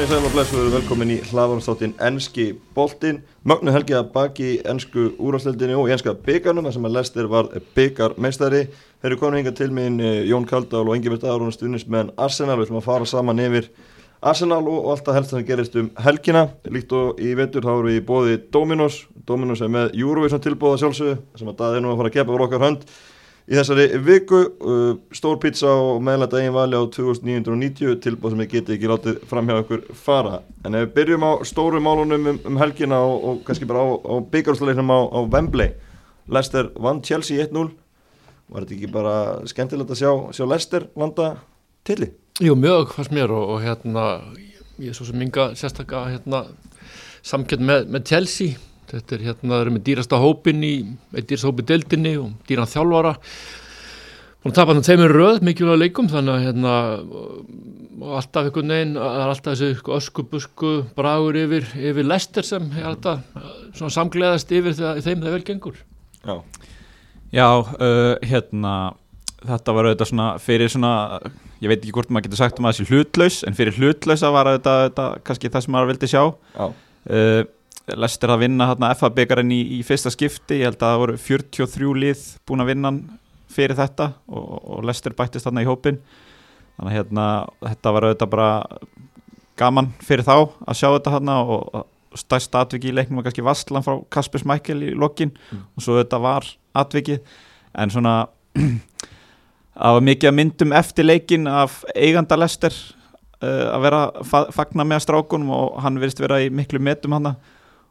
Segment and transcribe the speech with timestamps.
[0.00, 4.06] Komið í sæl og blessu, við erum velkomin í hlaðvarnstáttin Enski Boltin Mögnu helgi að
[4.14, 9.42] baki ennsku úrvarsleildinni og enska byggarnum þar sem að Lester var byggarmeistari Þeir eru komin
[9.42, 12.56] hinga til minn Jón Kaldál og Ingeberg Aron stuðnist með Arsenal.
[12.56, 13.68] Við ætlum að fara saman yfir
[14.32, 16.46] Arsenal og, og alltaf helst sem gerist um helgina.
[16.64, 19.02] Líkt og í vetur þá eru við í bóði Dominos.
[19.28, 22.88] Dominos er með Eurovision tilbóða sjálfsögðu sem að það er nú að fara að hönd
[23.50, 28.52] Í þessari viku, uh, stór pizza og meðlæta eigin vali á 2990 tilbúð sem ég
[28.52, 30.36] geti ekki látið fram hjá okkur fara.
[30.62, 33.88] En ef við byrjum á stóru málunum um, um helgina og, og kannski bara á,
[34.06, 35.74] á byggjárslalegnum á, á Wembley.
[36.30, 37.74] Leicester vann Chelsea 1-0.
[38.54, 39.16] Var þetta ekki bara
[39.50, 41.32] skemmtilegt að sjá, sjá Leicester landa
[41.82, 42.12] tilli?
[42.38, 44.08] Jú, mjög fannst mér og, og hérna,
[44.78, 46.46] ég er svo sem minga sérstakka hérna,
[47.26, 50.74] samkjönd með, með Chelsea Þetta er hérna, það eru með dýrasta hópin í,
[51.14, 53.16] dýrasta hópin deildinni og dýran þjálfara.
[54.40, 56.74] Búin að tapa þannig þeimur röð, mikilvæg leikum, þannig að hérna,
[58.16, 62.70] alltaf einhvern veginn, það er alltaf þessu sko, ösku, busku, bragur yfir, yfir lester sem
[62.72, 63.20] er alltaf
[63.76, 65.82] svona samgleðast yfir þegar þeim það vel gengur.
[66.24, 66.34] Já,
[67.36, 68.74] Já uh, hérna,
[69.44, 70.94] þetta var auðvitað svona fyrir svona,
[71.60, 74.32] ég veit ekki hvort maður getur sagt um að það sé hlutlaus, en fyrir hlutlausa
[74.32, 76.22] var auðvitað, auðvitað kannski það sem maður vildi sjá.
[76.56, 76.70] Já.
[77.10, 77.42] Uh,
[77.98, 81.20] Lester að vinna hérna FA byggarinn í, í fyrsta skipti, ég held að það voru
[81.26, 82.92] 43 lið búin að vinna
[83.50, 85.98] fyrir þetta og, og Lester bættist hérna í hópin
[86.76, 87.24] þannig að hérna,
[87.66, 88.50] þetta var auðvitað bara
[89.60, 93.84] gaman fyrir þá að sjá þetta hérna og stærst atviki í leiknum var kannski Vastlan
[93.86, 95.62] frá Kaspers Michael í lokkin mm.
[95.76, 96.46] og svo þetta var
[96.78, 97.20] atvikið.
[97.78, 98.14] En svona
[99.76, 104.86] það var mikið að myndum eftir leikin af eiganda Lester uh, að vera að fagna
[104.86, 107.34] með strákunum og hann verist vera í miklu metum hann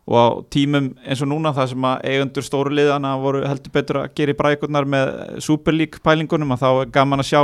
[0.10, 4.00] og á tímum eins og núna það sem að eigundur stóru liðana voru heldur betur
[4.02, 5.12] að gera í brækurnar með
[5.46, 7.42] superlík pælingunum að þá er gaman að sjá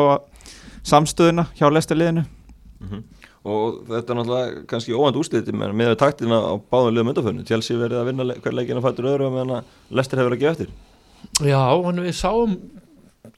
[0.86, 3.04] samstöðuna hjá lestarliðinu mm -hmm.
[3.44, 7.78] og þetta er náttúrulega kannski óvænt úsliti með að taktina á báðum liðum undarförnu Chelsea
[7.78, 10.70] verið að vinna hver leikin að fættur öðru meðan að lestar hefur að gefa eftir.
[11.42, 12.58] Já, hann við sáum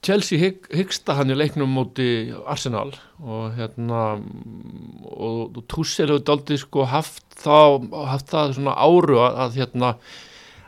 [0.07, 6.59] Chelsea hygg, hyggsta hann í leiknum múti Arsenal og hérna og, og Tussel hefur aldrei
[6.61, 9.91] sko haft þá haft það svona áru að, að hérna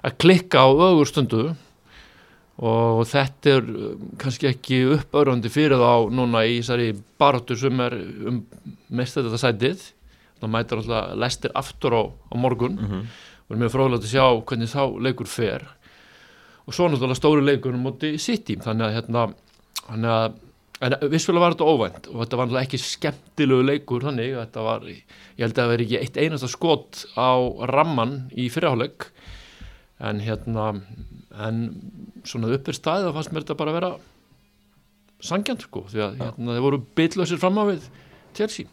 [0.04, 1.44] að klikka á ögur stundu
[2.60, 6.92] og þetta er um, kannski ekki uppörðandi fyrir þá núna í þessari
[7.22, 7.96] baróttu sem er
[8.28, 8.42] um
[8.92, 9.86] mest þetta sætið
[10.40, 12.76] þá mætir alltaf lestir aftur á, á morgun.
[12.76, 13.04] Mm -hmm.
[13.48, 15.68] og er mjög fróðilegt að sjá hvernig þá leikur fer
[16.70, 19.26] og svo náttúrulega stóru leikunum múti sitt í þannig að hérna
[19.88, 20.38] þannig að
[20.80, 24.36] en vissfélag var þetta óvænt og þetta var náttúrulega ekki skemmtilegu leikur þannig.
[24.38, 27.32] Þetta var, ég held að það veri ekki eitt einasta skot á
[27.72, 29.10] ramman í fyrirháleik.
[30.00, 30.70] En hérna
[31.40, 31.60] en
[32.28, 33.92] svona uppir staðið fannst mér þetta bara að vera
[35.20, 37.90] sangjant sko því að hérna, þeir voru bytlausir fram á við
[38.38, 38.72] Chelsea.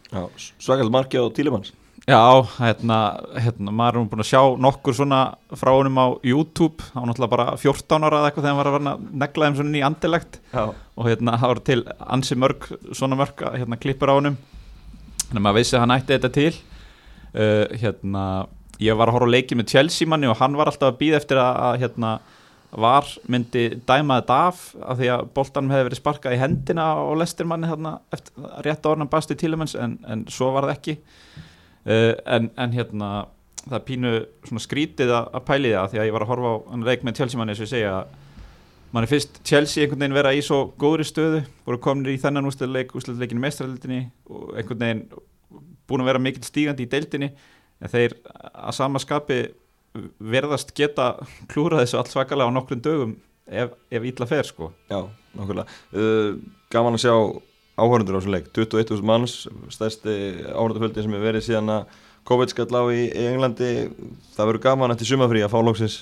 [0.63, 1.73] Svakald marki á Tílimanns
[2.07, 2.97] Já, hérna,
[3.35, 5.17] hérna, maður er búin að sjá nokkur svona
[5.59, 9.01] frá honum á YouTube, þá náttúrulega bara 14 ára eða eitthvað þegar hann var að
[9.23, 10.37] negla þeim svona í andilegt.
[10.53, 10.61] Já.
[10.71, 11.77] og hérna það var til
[12.15, 14.37] ansi mörg, svona mörg hérna klippur á honum,
[15.25, 16.53] þannig að maður veist að hann ætti þetta til.
[17.35, 18.23] Uh, hérna,
[18.79, 21.19] ég var að horfa að leiki með Chelsea manni og hann var alltaf að býða
[21.19, 22.13] eftir að, að hérna
[22.71, 27.11] var myndi dæma þetta af af því að boltanum hefði verið sparkað í hendina á
[27.19, 30.97] lestirmanni hérna eftir rétt orðan basti tílumens en, en svo var það ekki
[31.87, 33.11] uh, en, en hérna
[33.67, 34.13] það pínu
[34.63, 37.39] skrítið að pæli það því að ég var að horfa á hann reik með Chelsea
[37.39, 38.15] manni sem segja að
[38.93, 42.47] mann er fyrst Chelsea einhvern veginn vera í svo góðri stöðu voru komin í þennan
[42.47, 45.03] úsleik úsleikinu mestrarleildinni og einhvern veginn
[45.87, 47.31] búin að vera mikil stígandi í deildinni
[47.81, 49.41] en þeir að sama skapi
[50.19, 51.15] verðast geta
[51.51, 54.71] klúra þessu allt svakalega á nokkrum dögum ef, ef ítla fer sko.
[54.91, 55.01] Já,
[55.37, 56.37] nokkulega uh,
[56.73, 57.15] Gaman að sjá
[57.77, 58.51] áhörundur á þessu leik.
[58.57, 59.39] 21.000 manns,
[59.73, 60.17] stærsti
[60.51, 63.71] áhörundaföldi sem hefur verið síðan að COVID skall á í, í Englandi.
[64.35, 66.01] Það verður gaman eftir sumafrí að fá lóksins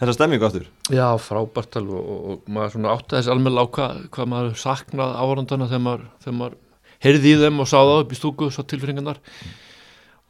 [0.00, 4.26] þessa stemmingu áttur Já, frábært alveg og, og maður svona átti þessi alveg á hvað,
[4.32, 6.58] maður saknað áhörundana þegar maður, maður
[7.06, 9.22] heyrði í þeim og sáða upp í stúku svo tilfringarnar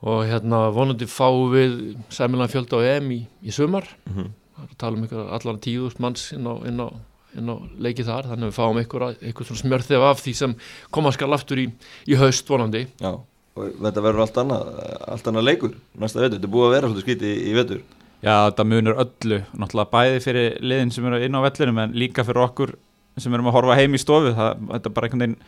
[0.06, 1.76] og hérna vonandi fá við
[2.14, 3.88] sæmilan fjölda á EM í, í sumar.
[4.06, 4.32] Mm -hmm.
[4.56, 6.88] það tala um ykkur allan tíðust manns inn á, inn á
[7.40, 7.56] inn á
[7.86, 10.54] leikið þar, þannig að við fáum eitthvað smjörþef af því sem
[10.94, 11.66] koma skal aftur í,
[12.06, 12.86] í haust vonandi.
[13.02, 14.72] Já, og þetta verður allt annað
[15.16, 17.84] allt annað leikur næsta vetur, þetta er búið að vera svolítið skýti í, í vetur.
[18.24, 22.24] Já, þetta munur öllu, náttúrulega bæði fyrir liðin sem eru inn á vellinum en líka
[22.26, 22.74] fyrir okkur
[23.20, 24.32] sem erum að horfa heim í stofu.
[24.36, 25.38] Það, þetta er bara einhvern veginn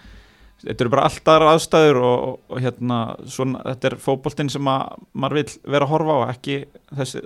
[0.64, 2.96] þetta eru bara allt aðra aðstæður og, og, og hérna,
[3.30, 6.56] svona, þetta er fókbóltinn sem að maður vil vera að horfa á ekki
[6.98, 7.22] þessi,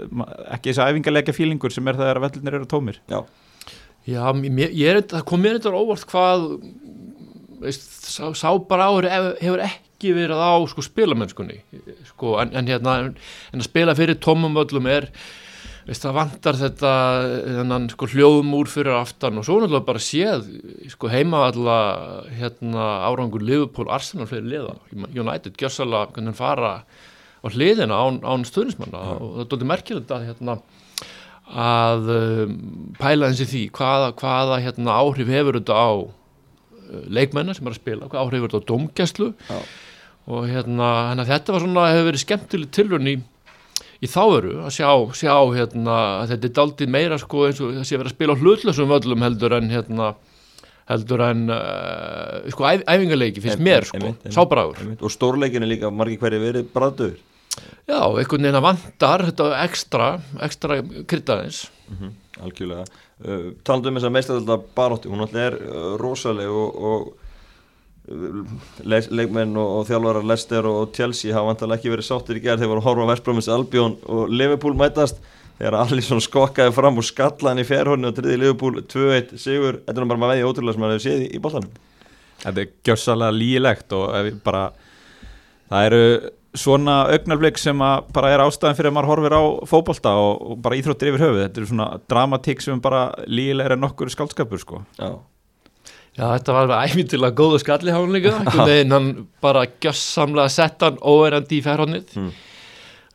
[0.52, 3.00] ekki þessi æfingarleika fílingur sem er það að vellinir eru tómir.
[3.08, 3.22] Já
[4.08, 6.48] Já, mér, er, það kom mér eitthvað óvart hvað
[7.62, 9.06] veist, sá, sá bara áður
[9.38, 11.60] hefur ekki verið á sko spilamennskunni
[12.08, 15.06] sko, en, en hérna en að spila fyrir tómum völlum er
[15.86, 16.92] veist, það vantar þetta
[17.60, 20.50] þennan sko hljóðum úr fyrir aftan og svo náttúrulega bara séð
[20.90, 21.78] sko heima alla
[22.34, 24.76] hérna árangur Liverpool, Arsenal fyrir liða
[25.14, 29.18] United, Gjössala, hvernig fara á hliðina án, án stöðnismanna ja.
[29.18, 30.58] og það er doldið merkilegt að hérna
[31.52, 32.54] að um,
[33.00, 37.80] pæla í því hvaða, hvaða hérna, áhrif hefur þetta á uh, leikmennar sem er að
[37.82, 39.28] spila, hvaða áhrif hefur þetta á domgæslu
[40.32, 43.16] og hérna þetta var svona, hefur verið skemmtileg tilvörn í
[44.02, 47.94] í þáveru að sjá, sjá hérna, að þetta er daldið meira sko eins og þessi
[47.94, 50.08] að vera að spila hlutlösum völlum heldur en hérna
[50.90, 56.18] heldur en uh, sko æf, æfingarleiki finnst mér sko, sábráður og stórleikin er líka margi
[56.18, 57.20] hverju verið bræðdöður
[57.60, 60.10] já, einhvern veginn að vandar þetta ekstra,
[60.46, 60.78] ekstra
[61.08, 62.14] kryttaðins mm -hmm,
[62.46, 62.84] algjörlega.
[63.22, 67.12] Uh, talandu um þess að meistadölda barótti hún alltaf er uh, rosaleg og, og
[68.82, 72.72] leikmenn og, og þjálfarar Leicester og Chelsea hafa vantilega ekki verið sáttir í gerð þegar
[72.72, 75.22] voru að horfa Vestbrómins Albjón og Liverpool mætast.
[75.58, 80.08] Þegar Allison skokkaði fram og skallaði í fjærhónu og triði Liverpool 2-1 sigur, þetta er
[80.10, 81.74] bara með vegið ótrúlega sem hann hefur séð í, í bóllanum
[82.42, 84.62] Þetta er gjörsalega lílegt og bara
[85.70, 87.78] það eru svona augnarblik sem
[88.12, 91.40] bara er ástæðan fyrir að maður horfir á fókbólta og, og bara íþróttir yfir höfu,
[91.40, 94.82] þetta eru svona dramatík sem bara lílega er nokkur skaldskapur sko.
[95.00, 95.14] Já.
[96.12, 98.34] Já, þetta var alveg æfintilega góðu skalli hán líka,
[98.68, 99.10] en hann
[99.40, 102.28] bara gjössamlega sett hann óerandi í ferhónið mm.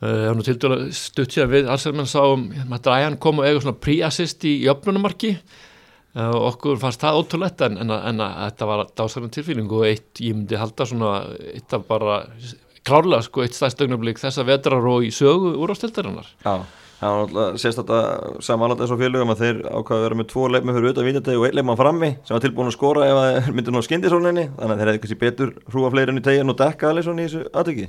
[0.02, 3.38] uh, hann til dæla stutt sér við alls sem hann sá um að Dræjan kom
[3.38, 8.24] og eiga svona pre-assist í jöfnunumarki uh, og okkur fannst það ótrúlegt en, en, en
[8.26, 11.12] að þetta var dásamlega tilfýling og eitt, ég myndi halda svona
[11.52, 12.24] eitt af bara
[12.88, 16.58] klárlega sko eitt stærst augnablík þessa vetrar og í sögu úr ástildarinnar Já
[16.98, 18.06] Það að það
[18.42, 21.44] samanlægt þessu félögum að þeir ákvaði að vera með tvo leikmenn fyrir auðvitað vítjategi og
[21.46, 24.80] einn leikmann frammi sem var tilbúin að skora ef það myndir ná skindisóninni þannig að
[24.80, 27.86] þeir hefði kannski betur hrúa fleirin í tegin og dekka alveg svona í þessu aðtöki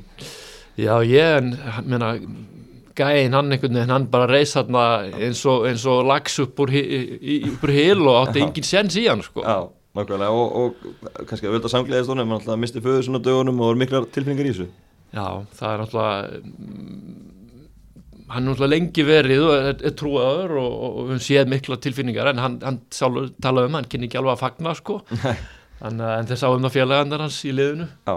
[0.77, 1.49] Já ég en,
[1.89, 2.11] menna
[2.99, 4.85] gæðin hann einhvern veginn, hann bara reys þarna
[5.17, 9.23] eins og, eins og lags upp úr, úr hil og átti engin sens í hann
[9.25, 9.43] sko.
[9.45, 13.61] Já, nákvæmlega og, og kannski að völda samgleðist honum, hann alltaf misti föðu svona dögunum
[13.61, 14.69] og var miklar tilfinningar í þessu
[15.15, 15.25] Já,
[15.57, 16.07] það er alltaf
[18.29, 22.29] hann er náttúrulega lengi verið og er, er trúaður og, og við séum mikla tilfinningar
[22.31, 25.01] en hann, hann talaði um hann kynni ekki alveg að fagna sko.
[25.79, 27.85] En, en þeir sáum það félagandar hans í liðinu.
[28.03, 28.15] Já,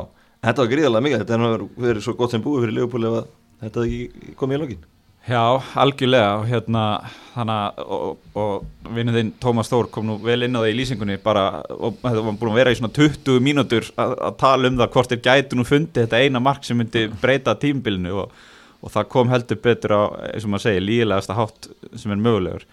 [0.48, 3.28] þetta var gríðarlega mikið þetta er verið svo gott sem búið fyrir Leopold ef
[3.62, 4.80] þetta ekki komið í lokin
[5.22, 5.42] Já,
[5.78, 6.84] algjörlega og hérna
[7.32, 11.44] þannig og, og vinnuðinn Tómas Þór kom nú vel inn á það í lýsingunni bara
[11.70, 14.90] og þetta var búin að vera í svona 20 mínútur að, að tala um það
[14.96, 18.34] hvort þeir gætu nú fundið þetta eina mark sem myndi breyta tímbilinu og
[18.82, 20.02] og það kom heldur betur á,
[20.32, 21.68] eins og maður segir, lígilegasta hátt
[21.98, 22.64] sem er mögulegur.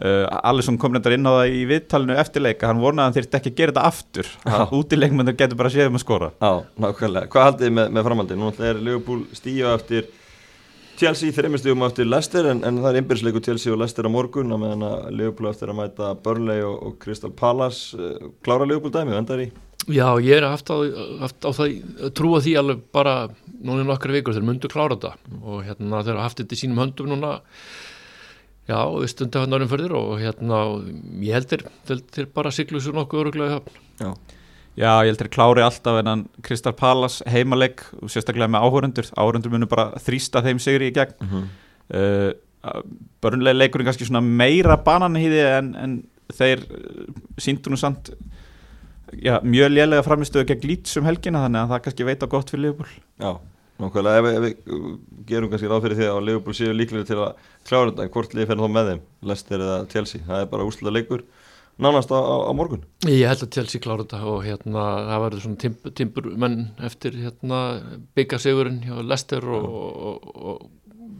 [0.00, 3.38] Uh, Alisson kom reyndar inn á það í viðtalinu eftirleika, hann vonaði að hann þurfti
[3.40, 6.30] ekki að gera þetta aftur að útileikmyndur getur bara séð um að skora.
[6.40, 6.52] Já,
[6.86, 8.40] nákvæmlega, hvað haldið með, með framhaldið?
[8.40, 8.48] Nú
[11.00, 14.62] Chelsea þreymistugum eftir Leicester en, en það er einbjörnsleiku Chelsea og Leicester á morgun að
[14.64, 17.96] meðan að Leopold eftir að mæta Burnley og, og Crystal Palace.
[17.96, 19.48] Uh, klára Leopold dæmi, vendar í?
[19.88, 20.76] Já, ég er haft á,
[21.22, 21.78] haft á það,
[22.18, 23.14] trúa því alveg bara
[23.48, 25.14] núna í nokkru vikur þeir myndu klára þetta.
[25.40, 27.38] Og hérna þeir hafa haft þetta í sínum höndum núna
[28.68, 30.60] já, við stundum hann árum fyrir og hérna
[31.24, 33.80] ég heldur þeir bara siglu svo nokkuð öruglega í höfn.
[34.04, 34.12] Já,
[34.80, 39.52] já ég heldur klári alltaf en hann Kristal Pallas heimaleg og sérstaklega með áhörundur áhörundur
[39.52, 41.16] munum bara þrýsta þeim sigri í gegn.
[41.20, 41.50] Mm -hmm.
[42.00, 42.82] uh,
[43.20, 45.94] börnlega leikurinn kannski svona meira bananhýði en, en
[46.32, 46.64] þeir
[47.40, 48.12] síndu nú samt
[49.12, 52.92] já, mjög lélega framistöðu gegn Lítsum helgina þannig að það kannski veita gott fyrir Liverpool.
[53.20, 53.32] Já,
[53.80, 54.96] nákvæmlega, ef, ef við uh,
[55.26, 58.50] gerum kannski ráð fyrir því að Liverpool séu líklega til að klára þetta, hvort liði
[58.50, 59.04] fyrir þá með þeim?
[59.30, 61.24] Leicester eða Chelsea, það er bara úsluða leikur
[61.82, 62.84] nánast á, á, morgun?
[63.08, 67.16] Ég held að Chelsea klára þetta og hérna það verður svona timpur, timpur menn eftir
[67.18, 67.60] hérna
[68.18, 69.68] byggasegurinn hjá Leicester og,
[70.10, 70.62] og, og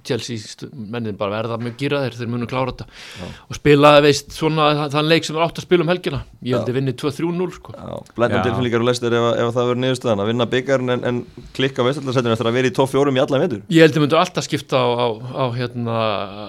[0.07, 2.87] Chelsea mennin bara verða með gýraðir þeir munum klára þetta.
[3.21, 3.27] Já.
[3.49, 6.21] og spila veist svona þann leik sem er átt að spila um helgina.
[6.45, 7.75] Ég held að vinni 2-3-0 sko.
[8.17, 11.17] Blendum tilfélíkar og lestir ef, ef það verður niðurstöðan að vinna byggjarn en, en
[11.57, 14.21] klikka vestaldarsætinu eftir að vera í tóf fjórum í alla meður Ég held að myndur
[14.21, 15.97] alltaf skipta á, á, á, hérna,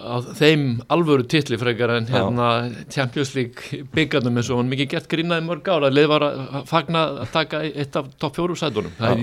[0.01, 2.47] á þeim alvöru titli frekar en hérna,
[2.93, 3.61] Champions League
[3.95, 7.29] byggjarnum eins og hann mikið gert grínaði mörg ára að leið var að fagna að
[7.35, 8.93] taka eitt af tóf fjórum sætunum.
[8.97, 9.21] Það er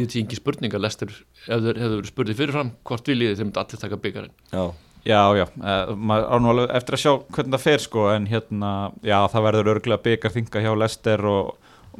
[4.19, 4.67] byggjarn Já,
[5.09, 5.47] já, já.
[5.57, 8.73] Uh, alveg eftir að sjá hvernig það fer sko en hérna,
[9.07, 11.55] já það verður örgulega byggarþinga hjá Lester og,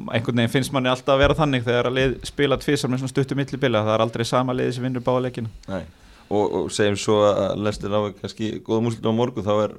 [0.07, 3.13] einhvern veginn finnst manni alltaf að vera þannig þegar að lið spila tvísar með svona
[3.13, 5.81] stuttum millibila það er aldrei sama liði sem vinnur báleikinu Nei.
[6.29, 9.71] Og, og segjum svo að Lester á kannski góða múslitum á morgu þá er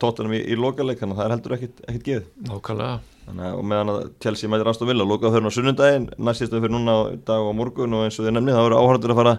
[0.00, 2.94] tóttunum í, í lokaleg þannig að það er heldur ekkit, ekkit geð Nákvæmlega.
[3.26, 6.72] Þannig, og meðan að Chelsea mætir Aston Villa lókað fyrir á sunnundaginn, næst síðan fyrir
[6.72, 6.94] núna
[7.28, 9.34] dag og morgun og eins og þið nefnið það verður áhörður að fara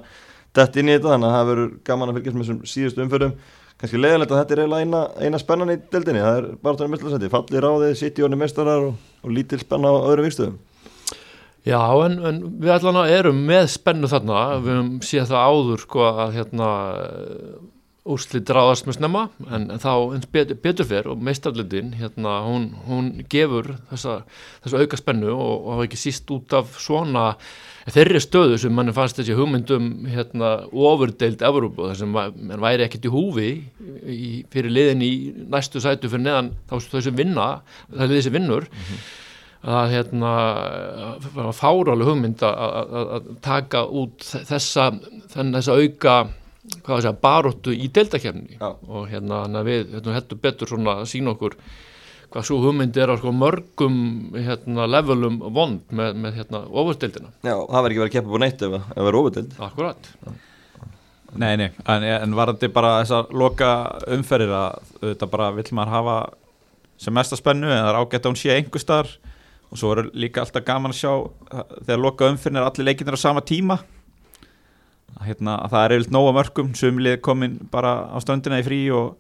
[0.57, 3.35] dætt inn í þetta þannig að það verður gaman að fylgjast með þessum síðustu umförum
[3.81, 6.93] kannski leðilegt að þetta er eiginlega eina, eina spennan í deldinni, það er bara þannig
[6.95, 10.59] meðslagsæti fallir á þið, sitt í orni mestarar og, og lítil spenna á öðrum vikstöðum
[11.61, 16.05] Já, en, en við allan erum með spennu þarna, við höfum séð það áður sko
[16.07, 16.69] að hérna
[18.09, 19.27] úrslit ráðast með snemma.
[19.45, 24.21] En, en þá eins betur, betur fyrr og meistarlindin hérna hún, hún gefur þessa,
[24.63, 27.35] þessa auka spennu og, og ekki síst út af svona
[27.89, 33.07] þeirri stöðu sem mann fannst þessi hugmyndum hérna ofurdeild Evrópu þar sem mann væri ekkert
[33.07, 33.49] í húfi
[34.05, 35.11] í, fyrir liðin í
[35.51, 37.47] næstu sætu fyrir neðan þá sem vinna
[37.89, 39.07] það er sem vinnur mm -hmm.
[39.77, 40.33] að hérna
[41.57, 44.91] fárálega hugmynd að taka út þessa,
[45.33, 46.15] þenn, þessa auka
[46.85, 51.57] segja, baróttu í deltakefni og hérna við hérna, heldur betur svona að sína okkur
[52.31, 53.97] hvað svo hugmyndi er á sko, mörgum
[54.35, 57.33] hérna, levelum vond með, með hérna, ofurdeildina.
[57.43, 59.59] Já, það verður ekki verið að keppa búin eitt ef það verður ofurdeild.
[59.67, 60.11] Akkurat.
[60.21, 60.39] Já.
[61.31, 63.67] Nei, nei, en, en var þetta bara þessar loka
[64.11, 66.15] umferðir að þetta bara vill maður hafa
[66.99, 69.13] sem mesta spennu en það er ágætt að hún sé einhver starf
[69.71, 71.13] og svo verður líka alltaf gaman að sjá
[71.87, 73.79] þegar loka umferðin er allir leikinir á sama tíma
[75.21, 79.15] hérna, að það er eilt nóga mörgum sumlið komin bara á stöndina í frí og,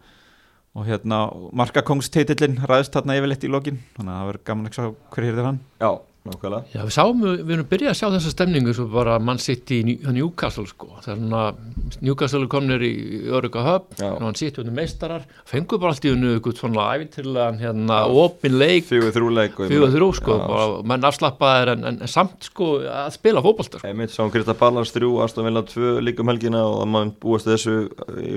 [0.77, 1.19] og hérna
[1.57, 4.85] markakongstitillin ræðist þarna yfirleitt í lokin þannig að það verður gaman að sjá
[5.15, 5.59] hverju er hann.
[5.81, 5.91] Já,
[6.27, 6.67] nákvæmlega.
[6.75, 9.79] Já, við sáum, við erum byrjað að sjá þessa stemningu svo bara mann sitt í
[9.81, 12.91] Newcastle sko, þannig að Newcastle komnir í
[13.33, 18.03] Öruga höfn, hann sitt unni meistarar, fengur bara allt í unni eitthvað svona æfintilegan hérna
[18.21, 22.51] opin leik, fjögur þrjú leik fjögur þrjú sko, bara, menn afslappaðir en, en, en samt
[22.51, 26.29] sko að spila fókbaltar Ég mitt sá hann Krista Ballars þrjú, Aston Villa tvö líkum
[26.29, 27.79] helgina og að maður búast þessu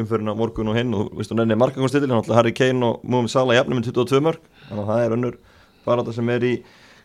[0.01, 3.59] umfyrirna morgun og hinn og viðstu nefnir markakonstilin, hann ætla Harry Kane og Múmi Sala
[3.59, 5.39] jafnum með 22 mörg, þannig að það er önnur
[5.85, 6.55] bara þetta sem er í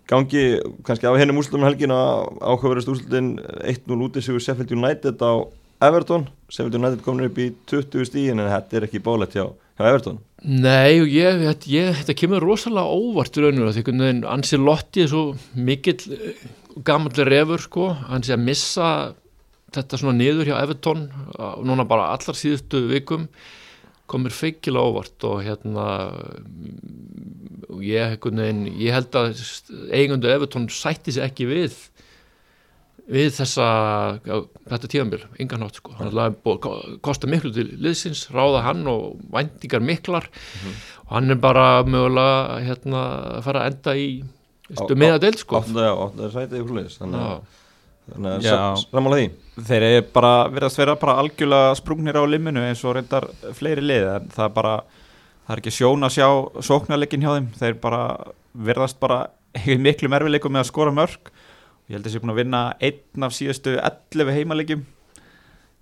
[0.09, 0.43] gangi
[0.87, 5.45] kannski á hennum úrslutum helgin áhugaverðist úrslutin 1-0 úti sigur Sheffield United á
[5.85, 6.27] Everton.
[6.49, 9.45] Sheffield United komin upp í 20 stígin en þetta er ekki bólett hjá,
[9.77, 10.19] hjá Everton.
[10.43, 15.11] Nei og ég, ég, þetta kemur rosalega óvart í rauninu því að Ansi Lotti er
[15.11, 15.23] svo
[15.55, 16.43] mikill eh,
[16.87, 18.89] gammallir refur sko, hann sé að missa
[19.75, 21.07] þetta svona niður hjá Everton
[21.67, 23.27] núna bara allar síðustu vikum
[24.09, 25.85] komir feikilega óvart og hérna
[27.79, 29.43] ég, veginn, ég held að
[29.95, 31.77] eigundu Evertón sætti sér ekki við
[33.09, 33.67] við þessa
[34.21, 34.35] já,
[34.69, 36.35] þetta tíðanbíl, yngan nátt sko hann
[37.05, 40.75] kostar miklu til liðsins ráða hann og vendingar miklar mm -hmm.
[41.07, 43.01] og hann er bara mögulega hérna
[43.37, 44.09] að fara að enda í
[44.69, 46.29] stu meðadel sko 8.
[46.33, 47.41] sætið í hlulis þannig að
[48.13, 49.27] þannig að samála því.
[49.69, 53.83] Þeir eru bara verið að vera bara algjörlega sprungnir á liminu eins og reyndar fleiri
[53.85, 56.27] lið en það er bara það er ekki sjón að sjá
[56.69, 57.51] sóknarleikin hjá þeim.
[57.59, 58.01] Þeir bara
[58.69, 59.21] verðast bara
[59.85, 61.31] miklu mervileikum með að skora mörg
[61.89, 64.85] ég held að það sé búin að vinna einn af síðastu 11 heimalegjum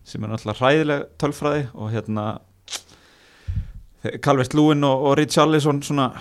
[0.07, 2.25] sem er náttúrulega hræðileg tölfræði og hérna
[4.24, 6.13] Calvert Lúin og, og Rich Allison svona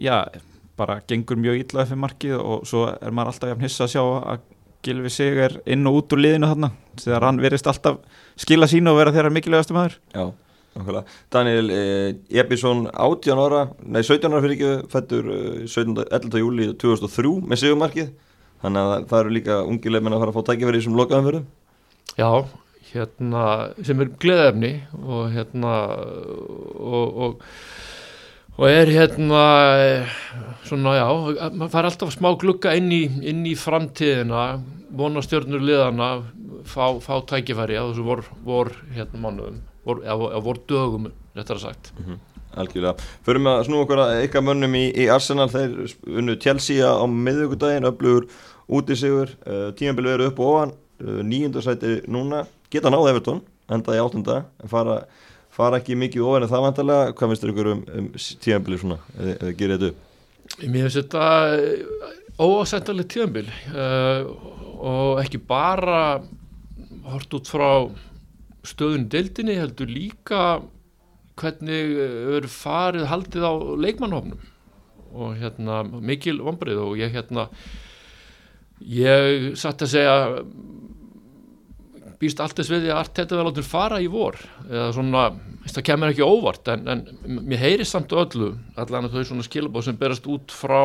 [0.00, 0.24] já,
[0.78, 4.02] bara gengur mjög illa eftir markið og svo er maður alltaf jafn hissa að sjá
[4.04, 4.46] að
[4.84, 8.00] Gilvi sig er inn og út úr liðinu þarna þegar hann verist alltaf
[8.40, 9.96] skila sína og vera þeirra mikilvægastu maður.
[10.14, 10.26] Já,
[10.74, 16.38] okkurlega Daniel eh, Ebisson 18 ára nei 17 ára fyrir ekki fættur eh, 11.
[16.42, 18.10] júli 2003 með sigumarkið
[18.64, 21.28] þannig að það eru líka ungileg menn að fara að fá tækifæri í þessum lokaðum
[21.28, 21.46] verðum
[22.14, 22.30] Já,
[22.92, 23.44] hérna
[23.86, 24.72] sem er gleðefni
[25.02, 25.74] og hérna
[26.78, 27.48] og, og
[28.56, 29.44] og er hérna
[30.64, 31.06] svona já,
[31.52, 34.44] maður fær alltaf smá glukka inn í, inn í framtíðina
[34.94, 36.10] vonastjörnur liðana
[36.68, 41.66] fá, fá tækifæri á þessu vor, vor hérna mannum, vor, eða vor dögum réttar að
[41.66, 41.92] sagt.
[41.98, 42.22] Mm -hmm.
[42.54, 42.94] Algjörlega,
[43.26, 47.88] förum að snú okkur að eitthvað mönnum í, í Arsenal, þeir unnu Chelsea á miðugudaginn,
[47.88, 48.28] öflugur
[48.68, 50.72] út í sigur, uh, tímanbili verið upp og ofan.
[51.02, 52.46] Uh, nýjundarsæti núna.
[52.70, 55.02] Geta náða Evertón, endaði áttunda en fara
[55.54, 58.08] fara ekki mikið ofan en það vantarlega, hvað finnst þér ykkur um, um
[58.44, 60.10] tíðanbili svona, eða, eða gerir þetta upp?
[60.64, 61.26] Mér finnst þetta
[61.58, 62.08] eh,
[62.38, 64.32] óásættalegt tíðanbili uh,
[64.84, 66.00] og ekki bara
[67.08, 67.68] hort út frá
[68.64, 70.42] stöðun deildinni heldur líka
[71.40, 73.52] hvernig verður farið haldið á
[73.84, 74.50] leikmannhofnum
[75.14, 77.48] og hérna mikil vonbrið og ég hérna
[78.80, 80.16] ég satt að segja
[82.20, 84.38] býst allt þess við því að allt þetta vel áttur fara í vor?
[84.68, 85.26] Eða svona,
[85.68, 87.04] það kemur ekki óvart en, en
[87.44, 90.80] mér heyrist samt öllu allan að þau svona skilabóð sem berast út frá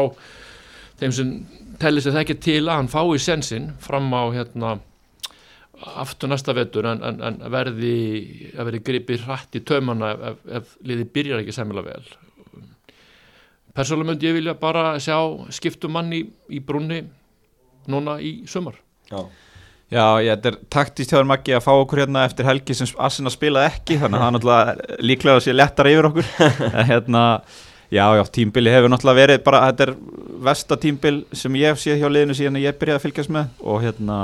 [0.99, 1.33] þeim sem
[1.79, 4.77] tellir sér það ekki til að hann fái sensin fram á hérna
[5.79, 7.93] aftur næsta vetur en, en, en verði
[8.55, 12.03] að verði gripið hrætt í taumana ef, ef, liði byrjar ekki semila vel.
[13.75, 15.17] Persónulega myndi ég vilja bara sjá
[15.55, 17.03] skiptum mann í, í brunni
[17.89, 18.75] núna í sömur
[19.09, 19.23] Já,
[19.89, 23.31] Já, ég, þetta er taktist hjá Maggi að fá okkur hérna eftir helgi sem Asina
[23.33, 26.27] spilaði ekki þannig að það er náttúrulega líklega að sé lettar yfir okkur.
[26.91, 27.23] Hérna,
[27.89, 29.95] já, já, tímbili hefur náttúrulega verið bara, þetta er
[30.45, 33.49] vesta tímbil sem ég hef séð hjá liðinu síðan ég byrjaði að fylgjast með.
[33.65, 34.19] Og hérna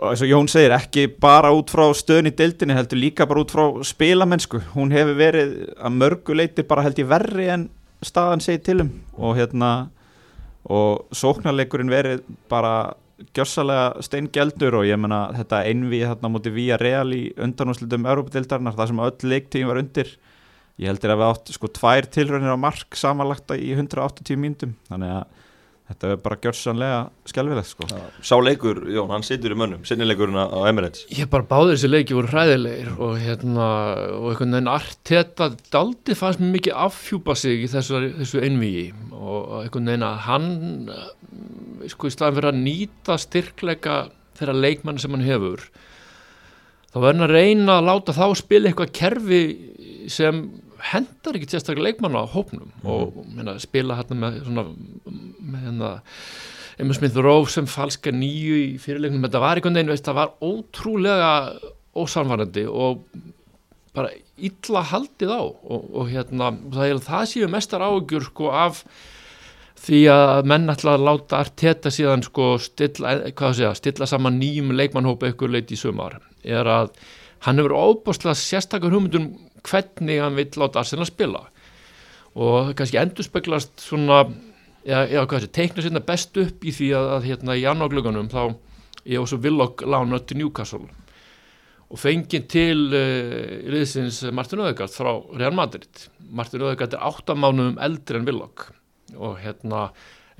[0.00, 3.52] eins og Jón segir, ekki bara út frá stöðun í deildinni, heldur líka bara út
[3.52, 7.68] frá spilamennsku, hún hefur verið að mörgu leiti bara held ég verri en
[8.04, 8.92] staðan segir til um.
[9.20, 9.70] Og hérna
[10.64, 12.94] og sóknarleikurinn verið bara
[13.36, 18.90] gjössalega steingjaldur og ég menna þetta einvið þarna mútið Vía Real í undanúslutum Európa-deildarinnar, það
[18.90, 20.12] sem öll leiktíðin var undir.
[20.82, 25.16] Ég heldur að við átt sko tvær tilröðinir á mark samanlagta í 180 mínutum, þannig
[25.20, 25.43] að
[25.90, 27.88] þetta er bara gjörsanlega skjálfilegt sko.
[28.24, 32.16] Sá leikur, Jón, hann situr í mönnum sinnileikurinn á Emirates Ég bara báði þessi leiki
[32.16, 33.68] voru hræðilegir og hérna,
[34.16, 39.60] og einhvern veginn Arteta daldi fannst mér mikið affjúpa sig í þessu, þessu einvíi og
[39.62, 40.50] einhvern veginn að hann
[41.92, 43.98] sko í staðan fyrir að nýta styrkleika
[44.38, 45.68] þeirra leikmann sem hann hefur
[46.94, 49.42] þá verður hann að reyna að láta þá spila eitthvað kerfi
[50.12, 50.44] sem
[50.90, 52.88] hendar ekki sérstaklega leikmann á hópnum mm.
[52.90, 55.94] og menna, spila hérna með svona með hérna
[56.80, 60.32] Emil Smith Rowe sem falska nýju í fyrirleiknum, þetta var einhvern veginn, veist, það var
[60.42, 61.32] ótrúlega
[61.94, 63.04] ósamvarandi og
[63.94, 68.82] bara illa haldið á og, og hérna, það er það séu mestar áhugjur sko af
[69.84, 75.30] því að menn ætla að láta Arteta síðan sko stilla, segja, stilla saman nýjum leikmannhópa
[75.30, 76.94] ykkur leiti í sumar, er að
[77.46, 79.30] hann hefur óbúslega sérstakar hugmyndum
[79.64, 81.46] hvernig hann vill láta Arsenal spila.
[82.34, 84.24] Og kannski endur speglast svona,
[84.82, 88.30] já, já hvað sé, teikna sérna best upp í því að, að hérna í janúarglögunum
[88.32, 88.42] þá
[89.04, 90.88] ég og svo Villog lána til Newcastle.
[91.92, 96.06] Og fengið til uh, liðsins Martin Öðegard frá Real Madrid.
[96.34, 98.68] Martin Öðegard er 8 mánuðum eldri en Villog
[99.14, 99.90] og hérna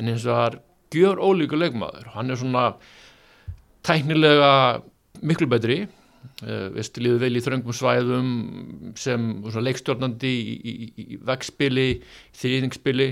[0.01, 0.57] en eins og það er
[0.95, 2.09] gjör ólíku leikmaður.
[2.15, 2.65] Hann er svona
[3.87, 4.81] tæknilega
[5.23, 5.85] miklu betri
[6.43, 8.29] liður vel í þröngum svæðum
[8.99, 10.75] sem leikstjórnandi í, í,
[11.15, 12.03] í vegspili,
[12.41, 13.09] þrýðingspili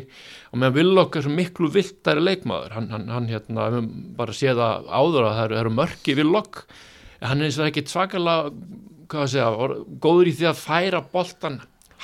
[0.51, 3.69] og meðan Willock er svo miklu viltæri leikmaður, hann, hann, hann hérna,
[4.19, 6.65] bara sé það áður að það eru, mörki Willock,
[7.23, 8.53] hann er eins og ekki svakalega,
[9.13, 9.73] hvað að segja
[10.03, 11.61] góður í því að færa boltan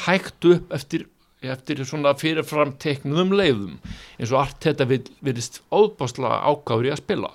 [0.07, 1.07] hægt upp eftir,
[1.43, 3.79] eftir svona fyrirfram teknum leiðum
[4.19, 7.33] eins og allt þetta virðist óbáslega ákáður í að spila.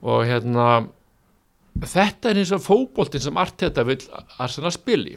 [0.00, 0.66] Og hérna
[1.88, 4.00] þetta er eins og fókbóltinn sem Arteta vil
[4.38, 5.16] Arsenal spili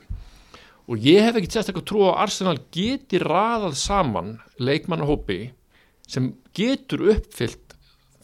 [0.88, 5.40] og ég hef ekki sérstaklega trú á Arsenal geti raðað saman leikmannahópi
[6.08, 7.76] sem getur uppfyllt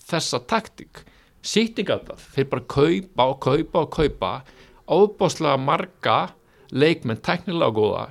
[0.10, 1.04] þessa taktik
[1.46, 4.32] sýtingað þeir bara kaupa og kaupa og kaupa
[4.90, 6.18] ábáslega marga
[6.72, 8.06] leikmenn teknilega góða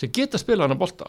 [0.00, 1.08] sem geta spila hann að bolta.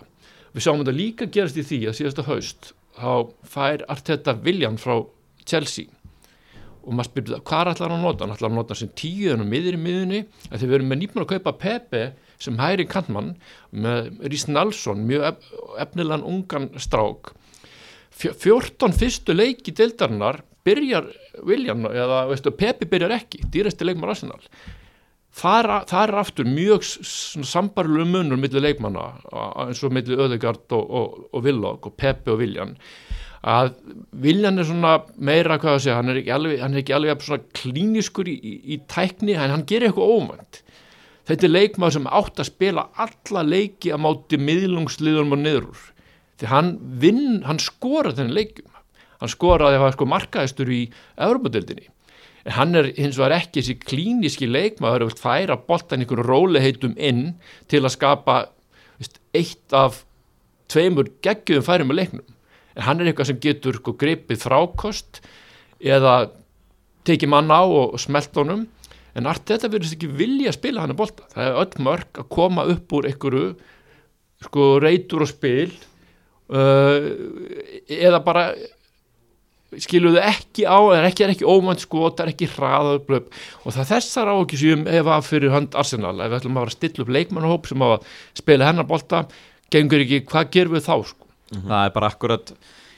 [0.54, 3.12] Við sjáum þetta líka gerast í því að síðasta haust þá
[3.44, 5.02] fær Arteta viljan frá
[5.44, 5.95] Chelsea
[6.86, 8.26] og maður spyrur það, hvað er allar að nota?
[8.26, 8.36] Hann?
[8.36, 10.22] Ætlar að nota sem tíu en miður í miðunni
[10.52, 12.04] að þeir verður með nýpun að kaupa Pepe
[12.42, 13.34] sem hæri kantmann
[13.72, 15.50] með Rís Nalsson, mjög ef,
[15.82, 17.34] efnilegan ungan strák.
[18.16, 21.10] 14 fyrstu leiki deildarinnar byrjar
[21.46, 24.42] William eða veistu, Pepe byrjar ekki, dýrasti leikmar Arsenal.
[25.36, 26.86] Það er, það er aftur mjög
[27.44, 29.10] sambarlu munur millir leikmanna
[29.66, 32.72] eins og millir Ödegard og, og, og Villog og Pepe og William
[33.46, 33.74] að
[34.26, 38.30] Viljan er svona meira hvað að segja, hann er ekki alveg, er ekki alveg klíniskur
[38.32, 40.62] í, í, í tækni en hann gerir eitthvað óvænt.
[41.26, 45.92] Þetta er leikmað sem átt að spila alla leiki að máti miðlungsliðum og niður
[46.40, 48.72] því hann vinn, hann skora þennan leikum
[49.22, 50.82] hann skora að það var sko markaðistur í
[51.28, 51.88] Európa-dildinni
[52.46, 56.28] en hann er hins vegar ekki þessi klíniski leikmað það er að færa boltan einhverju
[56.28, 57.24] róliheitum inn
[57.72, 58.38] til að skapa
[59.00, 60.04] veist, eitt af
[60.72, 62.35] tveimur geggjum færum með leiknum
[62.76, 65.22] en hann er eitthvað sem getur sko, gripið frákost
[65.80, 66.30] eða
[67.08, 68.66] tekið mann á og smelt honum.
[69.16, 71.28] En allt þetta verðist ekki vilja að spila hann að bolta.
[71.32, 73.50] Það er öll mörg að koma upp úr einhverju
[74.46, 75.70] sko reytur og spil
[76.52, 77.06] uh,
[77.88, 78.50] eða bara
[79.82, 83.90] skiluðu ekki á það er ekki, ekki ómænt sko, það er ekki hraðað og það
[83.90, 87.14] þessar á ekki sem ef að fyrir hönd Arsenal, ef við ætlum að stilla upp
[87.16, 88.10] leikmannahóp sem á að
[88.40, 89.26] spila hennar bolta.
[89.74, 91.25] Gengur ekki, hvað gerum við þá sko
[91.56, 91.70] mm -hmm.
[91.70, 92.54] það er bara akkurat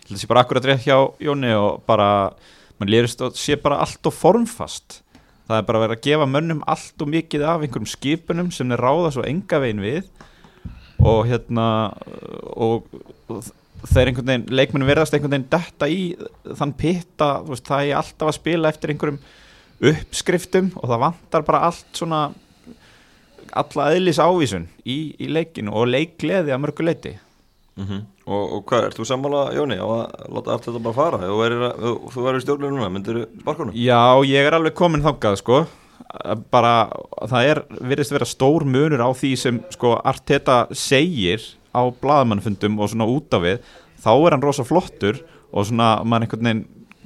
[0.07, 2.33] það sé bara akkurat rétt hjá Jóni og bara,
[2.79, 5.01] mann lýrist að sé bara allt og formfast
[5.47, 8.83] það er bara verið að gefa mönnum allt og mikið af einhverjum skipunum sem þeir
[8.83, 10.03] ráða svo enga veginn við
[10.99, 11.93] og hérna
[12.57, 12.87] og,
[13.29, 13.43] og
[13.85, 16.01] þeir einhvern veginn, leikmennum verðast einhvern veginn detta í
[16.57, 19.21] þann pitta veist, það er alltaf að spila eftir einhverjum
[19.91, 22.21] uppskriftum og það vantar bara allt svona
[23.57, 27.13] alla eðlis ávísun í, í leikinu og leikleði að mörgu leiti
[27.77, 28.05] mm -hmm.
[28.27, 31.19] Og, og hvað, ert þú sammála Jóni á að láta allt þetta bara fara?
[31.23, 33.77] Þú verður í stjórnlega núna, myndir þú sparkunum?
[33.79, 35.61] Já, ég er alveg komin þangað sko.
[36.51, 36.73] Bara,
[37.31, 42.91] það er virðist vera stór munur á því sem sko Arteta segir á bladamannfundum og
[42.91, 43.65] svona út af við.
[44.03, 46.63] Þá er hann rosa flottur og svona mann einhvern veginn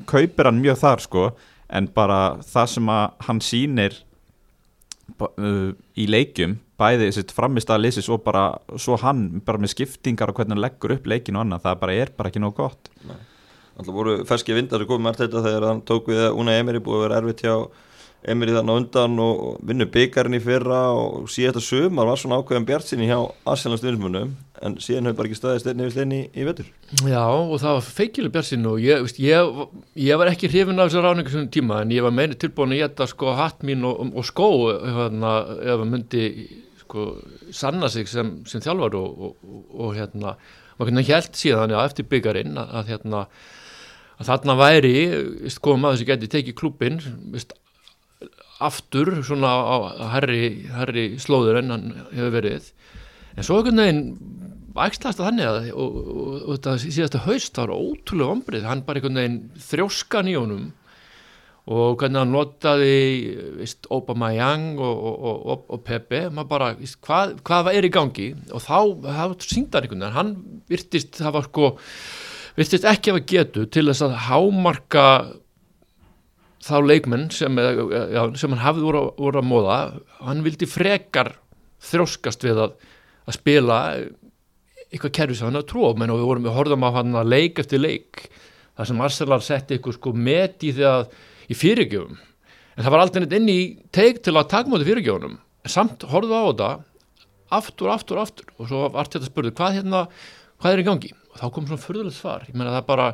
[0.09, 1.25] kaupir hann mjög þar sko.
[1.71, 4.01] En bara það sem að hann sýnir
[5.97, 8.45] í leikjum bæði sitt framist að lisis og bara
[8.79, 11.99] svo hann bara með skiptingar og hvernig hann leggur upp leikin og annað, það bara
[11.99, 12.91] er bara ekki nóg gott.
[13.77, 16.57] Alltaf voru ferski vindar sem komið með allt þetta þegar hann tók við að Una
[16.59, 17.55] Emery búið að vera erfitt hjá
[18.21, 22.19] Emir í þann á undan og vinnu byggarinn í fyrra og síðan þetta sömar var
[22.21, 23.17] svona ákveðan bjart sinni hjá
[23.49, 26.67] Arsenal stundismunum en síðan hefur bara ekki staðist einni við slinni í vettur
[27.01, 29.63] Já og það var feikileg bjart sinni og ég, veist, ég,
[30.05, 32.83] ég var ekki hrifin af þessu ráningu svona tíma en ég var meini tilbúin að
[32.83, 36.27] geta sko hatt mín og, og skó hérna, ef það myndi
[36.83, 37.07] sko
[37.57, 40.35] sanna sig sem, sem þjálfar og, og, og hérna
[40.77, 43.25] maður hérna held síðan já, eftir byggarinn að, að hérna
[44.21, 44.95] að þarna væri,
[45.65, 46.59] komum að þessi geti tekið
[47.33, 47.57] veist
[48.67, 49.77] aftur svona á
[50.15, 52.71] herri, herri slóður en hann hefur verið.
[53.37, 54.03] En svo einhvern veginn
[54.71, 59.01] ægslast að þannig að og, og, og þetta síðasta haust var ótrúlega ombrið hann bara
[59.01, 60.69] einhvern veginn þrjóskan í honum
[61.71, 62.95] og hvernig hann notaði
[63.59, 68.31] vist, Obama Young og, og Pepe bara, vist, hvað, hvað er í gangi?
[68.49, 70.33] Og þá, þá syngdar einhvern veginn hann
[70.71, 71.69] virtist, það var sko
[72.57, 75.05] virtist ekki að getu til þess að hámarka
[76.61, 79.77] þá leikmenn sem, já, sem hann hafði voru, voru að móða
[80.21, 81.33] hann vildi frekar
[81.81, 82.75] þróskast við að,
[83.25, 83.77] að spila
[84.91, 87.61] eitthvað kerfi sem hann hafði tróð og við vorum við horfðum á hann að leik
[87.63, 88.27] eftir leik
[88.77, 91.01] þar sem Arsenal setti eitthvað sko met í því að
[91.51, 92.19] í fyrirgjöfum.
[92.77, 93.59] En það var aldrei neitt inn í
[93.93, 95.35] teik til að taka móti fyrirgjöfunum.
[95.37, 96.69] En samt horfðu á þetta
[97.57, 98.47] aftur, aftur, aftur.
[98.57, 100.05] Og svo var þetta spurðu hvað hérna,
[100.61, 101.11] hvað er í gangi?
[101.33, 102.47] Og þá kom svona fyrðulegt svar.
[102.47, 103.11] Ég menna það bara,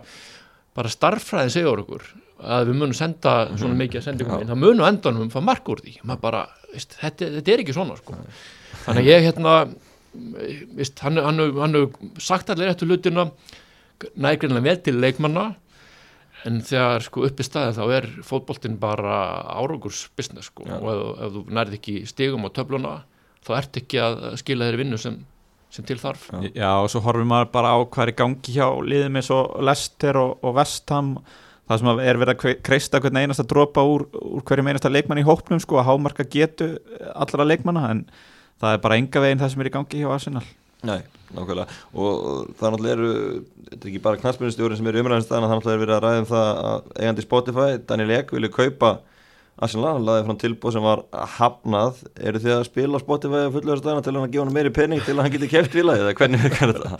[0.78, 2.06] bara starffræðin segjur okkur
[2.38, 3.82] að við munum senda svona mhm.
[3.84, 6.42] mikið að senda ykkur inn, þá munum endanum að marka úr því, maður bara,
[6.74, 8.18] veist, þetta, þetta er ekki svona sko,
[8.86, 9.54] þannig að ég hérna,
[10.78, 13.30] veist, hann hefur sagt allir eftir hlutina
[14.16, 15.48] nægrinlega vel til leikmanna
[16.46, 19.18] en þegar sko upp í staði þá er fótboltinn bara
[19.58, 20.78] árangurs business sko ja.
[20.78, 22.94] og ef, ef þú nærði ekki stigum á töfluna
[23.48, 25.18] þá ert ekki að skila þeirri vinnu sem,
[25.74, 26.46] sem til þarf Já.
[26.52, 30.22] Já og svo horfum maður bara á hvað er gangi hjá liðið með svo Lester
[30.22, 31.36] og, og Vestham og
[31.68, 35.28] það sem er verið að kreista hvern einasta dropa úr, úr hverjum einasta leikmann í
[35.28, 36.76] hópnum sko að hámarka getu
[37.14, 38.06] allra leikmanna en
[38.62, 40.46] það er bara enga veginn það sem er í gangi hjá Arsenal.
[40.88, 41.02] Nei,
[41.34, 41.76] nákvæmlega.
[41.98, 43.12] Og það náttúrulega eru,
[43.68, 46.28] þetta er ekki bara knallspunnistjórin sem er umræðinstæðan, það náttúrulega er verið að ræða um
[46.32, 48.92] það að eigandi Spotify, Daniel Ek vilja kaupa
[49.58, 51.04] Arsenal, hann laði frá tilbúð sem var
[51.40, 54.74] hafnað, eru þið að spila á Spotify á fullöðarstæðana til hann að gefa hann meiri
[54.76, 57.00] penning til að hann geti kæft vilja eða hvernig virkar þetta?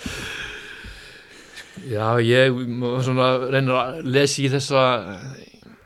[1.88, 2.58] Já, ég
[3.06, 4.86] svona, reynir að lesa í þessa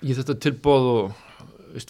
[0.02, 1.20] í þetta tilbóð og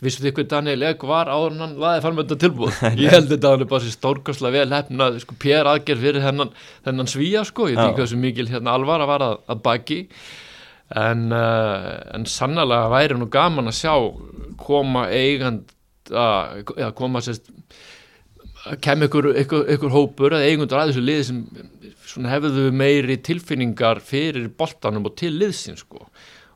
[0.02, 3.16] vissu þið hvað Daniel Egg var áður en hann laði fara með þetta tilbúð ég
[3.16, 6.54] held þetta að hann er bara sér stórkastlega vel hefnað sko, pér aðgerð fyrir hennan,
[6.86, 10.00] hennan svíja sko, ég hvað sem mikil hérna, alvar að vara að, að baki.
[11.02, 13.94] En, uh, en sannlega væri nú gaman að sjá
[14.60, 15.72] koma eigand
[16.12, 17.48] að ja, koma sérst
[18.84, 21.40] kem ykkur, ykkur, ykkur hópur eða eigundur að þessu liði sem
[22.18, 26.08] hefðu meiri tilfinningar fyrir boltanum og til liðsin sko.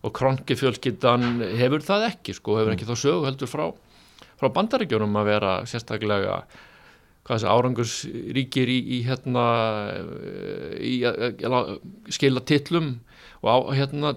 [0.06, 3.64] og kronkifjölskyldan hefur það ekki sko, hefur ekki þá sögu heldur frá,
[4.38, 6.44] frá bandaríkjónum að vera sérstaklega
[7.26, 9.46] árangursríkir í, í, hérna,
[10.78, 11.80] í að
[12.14, 13.00] skila tillum
[13.42, 14.14] og á, hérna,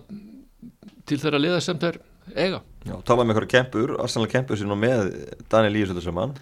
[1.09, 2.03] til þeirra liða sem þeir
[2.37, 5.11] eiga Já, talaðum einhverja kempur, Arsenal kempur sem var með
[5.49, 6.37] Daniel Lífsöldur sem hann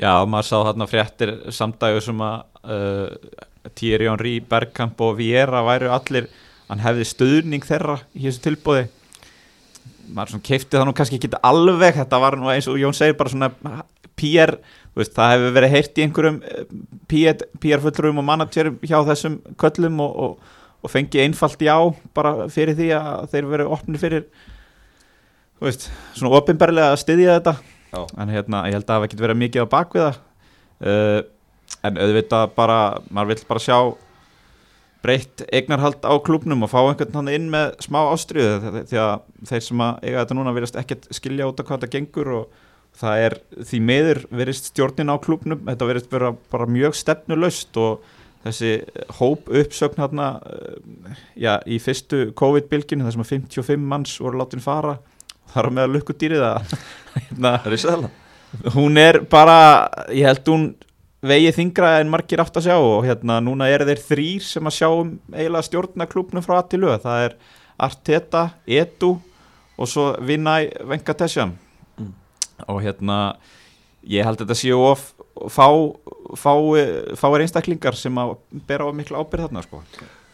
[0.00, 3.48] Já, maður sá þarna fréttir samdægur sem að uh,
[3.78, 6.26] Thierry Henry, Bergkamp og Viera væru allir,
[6.68, 8.88] hann hefði stöðning þeirra í þessu tilbúði
[10.12, 13.16] maður svona keipti það nú kannski ekki alveg, þetta var nú eins og Jón segir
[13.18, 13.50] bara svona
[14.18, 14.54] PR,
[14.98, 16.40] veist, það hefur verið heyrt í einhverjum
[17.10, 21.76] PR, PR fullrum og managerum hjá þessum köllum og, og, og fengi einfalt já
[22.16, 24.26] bara fyrir því að þeir verið opni fyrir
[25.62, 27.56] veist, svona ofinberlega að styðja þetta.
[27.92, 28.00] Já.
[28.24, 31.18] en hérna, ég held að það hef ekkert verið mikið á bakviða uh,
[31.82, 32.80] en auðvitað bara,
[33.10, 33.78] maður vill bara sjá
[35.02, 39.14] breytt eignarhald á klubnum og fá einhvern hann inn með smá ástriðu því að
[39.50, 42.60] þeir sem að eiga þetta núna verðast ekkert skilja út af hvað þetta gengur og
[43.02, 43.36] það er
[43.70, 48.04] því meður verist stjórnin á klubnum, þetta verist vera bara mjög stefnulöst og
[48.42, 48.72] þessi
[49.18, 50.28] hóp uppsögn hérna
[51.38, 54.98] já, í fyrstu COVID-bylginu þar sem að 55 manns voru látin fara
[55.52, 56.74] þar með að lukkudýrið að
[57.16, 58.10] hérna,
[58.76, 59.58] hún er bara,
[60.12, 60.66] ég held hún
[61.22, 64.78] vegið þingra en margir átt að sjá og hérna núna eru þeir þrýr sem að
[64.78, 67.36] sjá um eiginlega stjórnaklúpnum frá Attilu það er
[67.82, 69.14] Arteta, Edu
[69.78, 71.54] og svo Vinay Venkatesham
[71.98, 72.10] mm.
[72.66, 73.18] og hérna
[74.02, 75.04] ég held að þetta séu of
[75.50, 75.68] fá,
[76.38, 76.52] fá,
[77.18, 78.34] fáir einstaklingar sem að
[78.66, 79.84] bera á miklu ábyrð þarna sko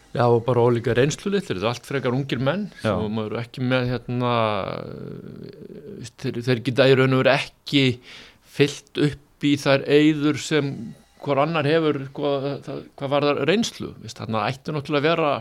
[0.09, 2.95] Já og bara ólíka reynslu litlir, þetta er allt frekar ungir menn Já.
[2.95, 4.31] og maður eru ekki með hérna
[6.17, 7.83] þeir, þeir geta í raun og veru ekki
[8.57, 10.71] fyllt upp í þær eigður sem
[11.23, 15.33] hver annar hefur hvað, það, hvað var það reynslu þannig að ættu náttúrulega að vera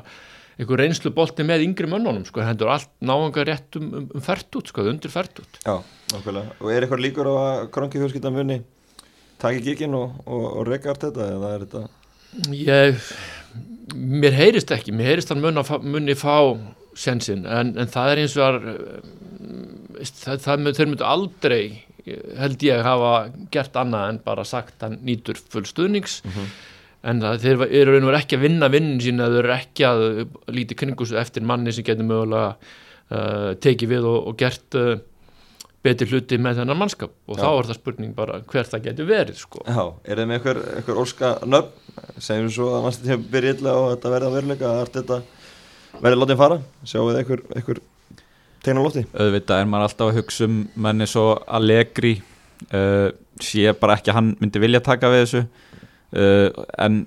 [0.58, 4.58] einhver reynslu bolti með yngri mönnunum sko, hendur allt náðanga rétt um, um, um fært
[4.58, 5.76] út, sko, undir fært út Já,
[6.18, 8.58] okkurlega, og er eitthvað líkur á að kronki fjölskyldan munni
[9.38, 11.86] taki kíkin og, og, og rekart þetta eða er þetta
[12.52, 13.12] Ég
[13.94, 16.34] mér heyrist ekki, mér heyrist hann munni, munni fá
[16.98, 19.12] sensin en, en það er eins og að eh,
[20.10, 21.62] það, það, þeir myndu aldrei
[22.38, 23.12] held ég hafa
[23.54, 26.56] gert annað en bara sagt að nýtur full stuðnings mm -hmm.
[27.10, 30.04] en það, þeir eru ekki að vinna vinnin sín eða þeir eru ekki að
[30.58, 34.98] líti kringus eftir manni sem getur mögulega uh, tekið við og, og gert uh,
[35.84, 37.42] betri hluti með þennan mannskap og Já.
[37.42, 39.62] þá er það spurning bara hver það getur verið sko.
[39.62, 43.76] Já, er það með einhver, einhver orska nöfn segjum svo að mannstætti hefur byrjið illa
[43.78, 45.20] og þetta verði að veruleika að þetta
[46.02, 47.80] verði látið fara, sjáum við einhver, einhver
[48.64, 49.04] tegna lótti.
[49.14, 51.26] Öðvitað er maður alltaf að hugsa um menni svo
[51.58, 52.16] Allegri
[52.72, 53.10] uh,
[53.42, 55.44] sé bara ekki að hann myndi vilja taka við þessu.
[56.08, 57.04] Uh, en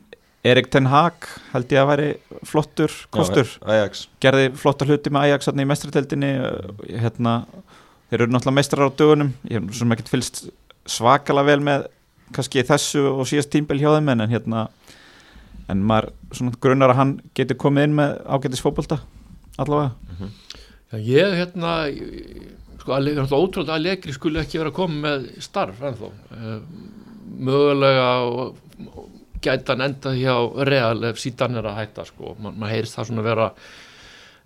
[0.48, 2.10] Erik Ten Hag held ég að væri
[2.50, 3.86] flottur kostur, Já,
[4.24, 7.42] gerði flottar hluti með Ajax í mestrateldinni uh, hérna,
[8.10, 9.34] þeir eru náttúrulega mestrar á dögunum.
[9.50, 10.44] Ég hef svona ekkert fylst
[10.90, 11.86] svakala vel með
[12.34, 14.66] kannski þessu og síðast tímbel hjá þeim en hérna
[15.72, 19.02] en maður svona grunnar að hann getur komið inn með ágættis fókbalta
[19.62, 19.92] allavega.
[20.08, 20.51] Mm -hmm.
[21.00, 21.76] Ég hérna
[22.82, 22.98] sko
[23.38, 26.10] ótrúlega að legri skulle ekki vera að koma með starf ennþá.
[26.36, 26.58] Uh,
[27.42, 28.58] mögulega og,
[28.92, 30.36] og gæta hann enda hjá
[30.68, 32.36] real ef síðan er að hætta sko.
[32.40, 33.48] Man, maður heyrst það svona vera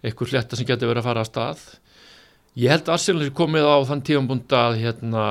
[0.06, 1.66] einhver hletta sem getur verið að fara að stað.
[2.56, 5.24] Ég held að Arsenal er komið á þann tífambund að hérna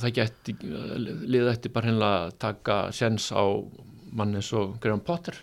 [0.00, 3.44] það geti liða eftir bara hérna að taka sens á
[4.18, 5.36] mannes og Graham Potter.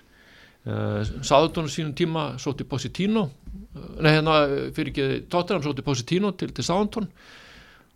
[0.65, 3.29] Eh, Sáðutónu sínum tíma sóti Positino
[3.75, 4.37] nei hérna
[4.75, 7.09] fyrir ekki tóttir hann sóti Positino til, til Sáðuntón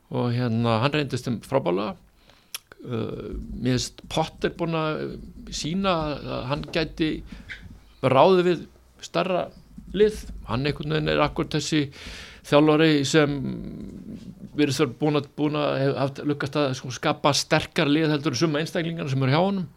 [0.10, 3.30] og hérna hann reyndist þeim frábálega uh,
[3.64, 5.04] finnst Potter búin að
[5.56, 7.12] sína að hann gæti
[8.04, 8.66] ráði við
[9.04, 9.48] starra
[9.96, 11.88] lið, hann einhvern veginn er akkur þessi
[12.50, 13.36] þjálfari sem
[14.58, 18.42] verður þurr búin að, búin að hafa lukkast að sko, skapa sterkar lið heldur um
[18.42, 19.68] suma einstaklingarna sem eru hjá honum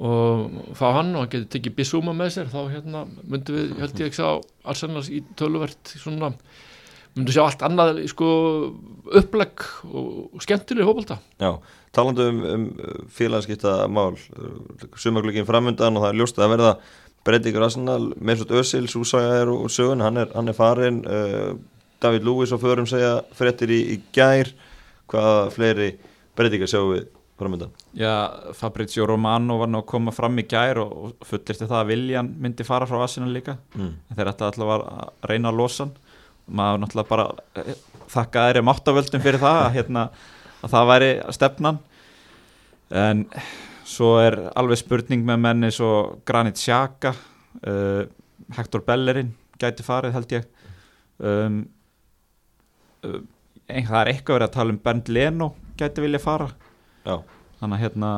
[0.00, 4.00] og fá hann og hann getur tekið Bissúma með sér þá hérna myndum við, held
[4.00, 4.28] ég ekki sá
[4.72, 6.30] Arsenals í töluvert svona
[7.16, 8.30] myndum sjá allt annað sko
[9.20, 11.58] upplegg og skemmtileg hópulta Já,
[11.92, 12.64] talandu um, um
[13.12, 14.16] félagskipta mál
[14.96, 16.72] sumaglögin framöndan og það er ljóst að verða
[17.28, 21.52] breytingur Arsenal, Mesut Özil Súsaga er úr sögun, hann er, hann er farin uh,
[22.00, 24.48] David Lewis og förum segja frettir í, í gær
[25.10, 25.92] hvaða fleiri
[26.38, 27.72] breytingar sjáum við framöndan?
[27.96, 28.12] Já,
[28.56, 32.66] Fabrizio Romano var nú að koma fram í gær og, fullirti það að Viljan myndi
[32.68, 33.90] fara frá Arsenal líka mm.
[34.16, 34.84] þeir ætti alltaf að
[35.30, 35.96] reyna að losa hann
[36.50, 37.26] maður náttúrulega bara
[37.62, 37.74] eh,
[38.10, 40.04] þakka þeirri máttavöldum fyrir það að, hérna,
[40.60, 41.80] að það væri stefnan
[43.00, 43.26] en
[43.86, 45.90] svo er alveg spurning með menni svo
[46.26, 48.02] Granit Xhaka uh,
[48.56, 50.48] Hector Bellerin gæti farið held ég
[51.22, 51.60] um,
[53.06, 53.20] uh,
[53.70, 56.50] það er eitthvað verið að tala um Bernd Leno gæti vilja fara.
[57.04, 58.12] Þannig að hérna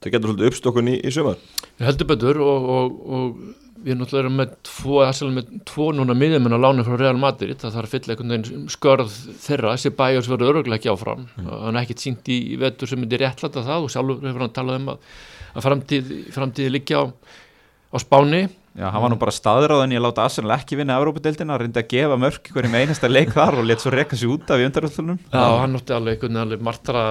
[0.00, 1.40] það getur svolítið uppstokkun í, í sömar
[1.78, 3.42] Við heldum betur og, og, og
[3.80, 4.96] við erum náttúrulega með tvo,
[5.32, 7.56] með tvo núna miðjumenn á lánu frá Real Madrid.
[7.60, 11.26] Það þarf að fylla einhvern veginn skörð þeirra þessi bæjars verður öruglega ekki áfram.
[11.38, 11.50] Mm.
[11.64, 14.80] hann er ekkert sínt í, vetur sem er réttlata það og sjálfur hefur hann talað
[14.82, 15.06] um að,
[15.54, 18.42] að framtíð, framtíði liggja á, á spáni
[18.78, 21.88] Já, hann var nú bara staðráðin í að láta Arsenal ekki vinna Európa-deildina, reyndi að
[21.90, 25.18] gefa mörk hverjum einasta leik þar og let svo reyka sér út af í undaröldunum.
[25.32, 27.02] Já, hann nótti alveg, alveg martra,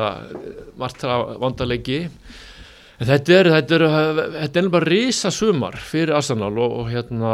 [0.80, 2.06] martra vandalegi
[3.08, 3.86] þetta er þetta er,
[4.36, 7.34] þetta er bara risa sumar fyrir Arsenal og, og hérna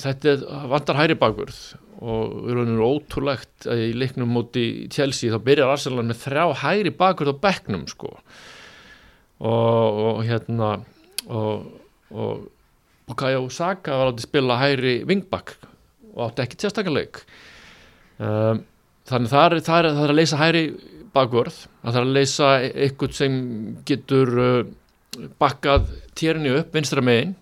[0.00, 1.60] þetta er, vandar hæri bakvörð
[1.98, 6.92] og við erum ótrúlegt að í leiknum múti Chelsea þá byrjar Arsenal með þrjá hæri
[6.94, 8.12] bakvörð á bekknum sko
[9.38, 10.76] og, og hérna
[11.26, 11.66] og,
[12.12, 12.46] og
[13.08, 15.54] Bukayo Saka var átti að spila hæri vingbakk
[16.14, 17.22] og átti ekki tjastakaleg
[18.20, 18.60] um,
[19.08, 20.64] þannig það er, það, er, það er að leysa hæri
[21.14, 23.40] bakvörð það er að leysa eitthvað sem
[23.88, 24.60] getur uh,
[25.40, 27.34] bakkað térni upp vinstra megin.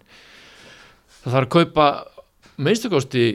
[1.23, 1.87] Það þarf að kaupa
[2.63, 3.27] minnstakosti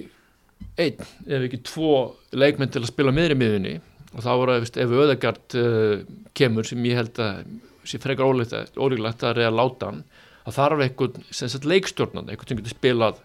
[0.80, 1.94] einn ef ekki tvo
[2.38, 3.76] leikmenn til að spila meðri miðunni
[4.12, 6.02] og þá voru ef, ef Öðegard uh,
[6.38, 7.44] kemur sem ég held að
[7.88, 10.04] sé frekar ólíklegt að reyða láta hann
[10.46, 13.22] það þarf einhvern leikstjórnan einhvern sem getur spilað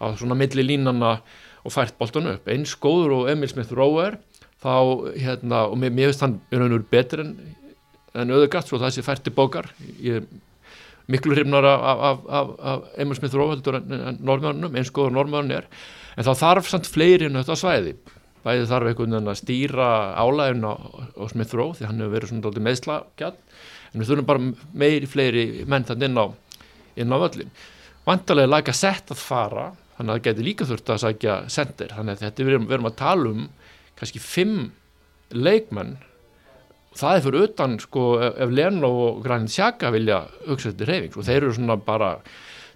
[0.00, 1.18] á svona milli línana
[1.64, 2.48] og fært boltan upp.
[2.50, 4.14] Eins góður og Emil Smith Rowe
[4.64, 4.74] þá
[5.20, 7.36] hérna og mér, finnst hann veru betur en,
[8.14, 9.70] en auðvitað svo það sé fært í bókar.
[10.00, 10.26] Ég er
[11.10, 15.16] miklu hrifnar af, af, af, af Emil Smith Rowe heldur en, en normörnum eins góður
[15.18, 15.68] normörn er.
[16.16, 17.96] En þá þarf samt fleiri en þetta svæði.
[18.44, 19.88] Bæði þarf einhvern veginn að stýra
[20.20, 20.74] álæðin á,
[21.16, 23.36] á Smith Rowe því hann hefur verið svona meðslaggjall
[23.94, 26.26] en við þurfum bara meiri fleiri menn þann inn á
[26.96, 27.52] inn á völlin
[28.06, 31.94] vantarlega er læka sett að fara þannig að það getur líka þurft að sækja sendir
[31.94, 33.44] þannig að þetta við erum, að tala um
[33.98, 34.72] kannski fimm
[35.34, 35.96] leikmenn
[36.94, 41.28] það er fyrir utan sko ef Leno og Granit Xhaka vilja hugsa þetta reyfing og
[41.28, 42.16] þeir eru svona bara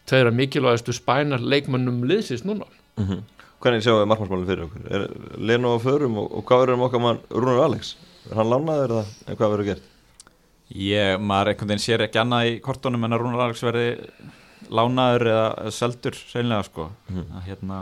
[0.08, 3.26] tveira mikilvægastu spænar leikmennum liðsins núna mm -hmm.
[3.58, 4.82] Hvernig sjáum við markmannsmálinn fyrir okkur?
[4.94, 7.96] Er Leno á förum og, og hvað verður um okkar mann Rúnar Alex?
[8.30, 9.82] Er hann lánaður eða hvað verður gert?
[10.68, 13.86] Ég, maður einhvern veginn sér ekki annað í kortunum en að Rúnar Alex verði
[14.68, 16.90] lánaður eða seldur seinlega sko.
[17.08, 17.78] Mm að hérna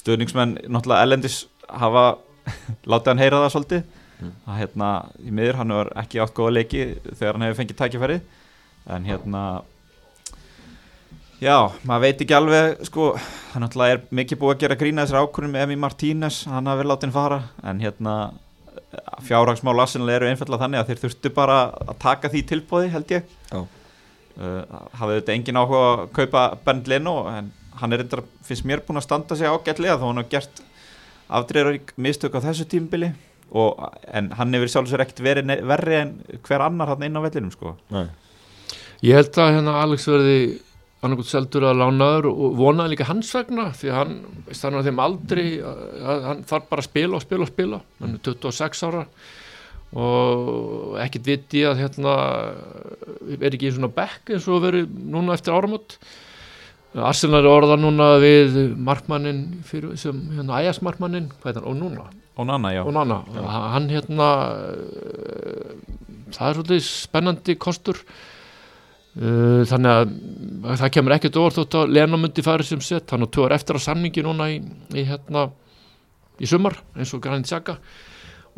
[0.00, 2.04] stöðningsmenn náttúrulega ellendis hafa
[2.90, 3.82] látið hann heyra það svolítið.
[4.20, 4.32] Mm.
[4.52, 4.88] að hérna
[5.24, 8.16] í miður hann var ekki átt góða leiki þegar hann hefur fengið tækifæri
[8.92, 9.44] en hérna
[11.40, 11.56] já,
[11.88, 13.06] maður veit ekki alveg sko,
[13.54, 16.82] hann náttúrulega er mikið búið að gera grína þessar ákvörðum með Emi Martínez hann hafi
[16.82, 17.40] verið látið hann fara.
[17.64, 18.16] En hérna
[19.26, 23.30] fjárhagsmál Arsenal eru einfallega þannig að þeir þurftu bara að taka því tilbóði held ég.
[23.50, 24.62] Uh,
[24.96, 29.00] hafið þetta engin áhuga að kaupa Bernd Leno en hann er eitthvað, finnst mér búin
[29.00, 30.62] að standa sig ágætlega þá hann har gert
[31.30, 33.10] afdreður mistök á þessu tímbili
[33.50, 37.52] og, en hann hefur sjálfsögur ekkert verið verri en hver annar hann inn á vellinum
[37.54, 37.74] sko.
[39.04, 40.40] Ég held að hérna Alex verði
[41.00, 44.16] annarkot seldur að lánaður og vonaði líka hans vegna því að hann
[44.52, 47.80] stannar þeim aldrei að hann þarf bara að spila og spila og spila.
[48.02, 49.04] Hann er 26 ára
[49.90, 52.16] og ekkert viti að hérna
[53.40, 55.96] er ekki eins og bekk eins og verið núna eftir áramöld
[56.94, 62.06] Arsenal er orðað núna við markmannin fyrir sem hérna ægasmarkmannin og núna
[62.40, 62.84] Onana, já.
[62.86, 63.42] Onana, já.
[63.74, 64.28] hann hérna
[66.30, 67.98] það er svolítið spennandi kostur
[69.18, 73.56] þannig að það kemur ekkert orð þótt að Lenamundi fari sem sett, hann og tjóðar
[73.56, 74.60] eftir á samningi núna í,
[74.94, 75.48] í hérna
[76.38, 77.80] í sumar eins og Granit Xhaka.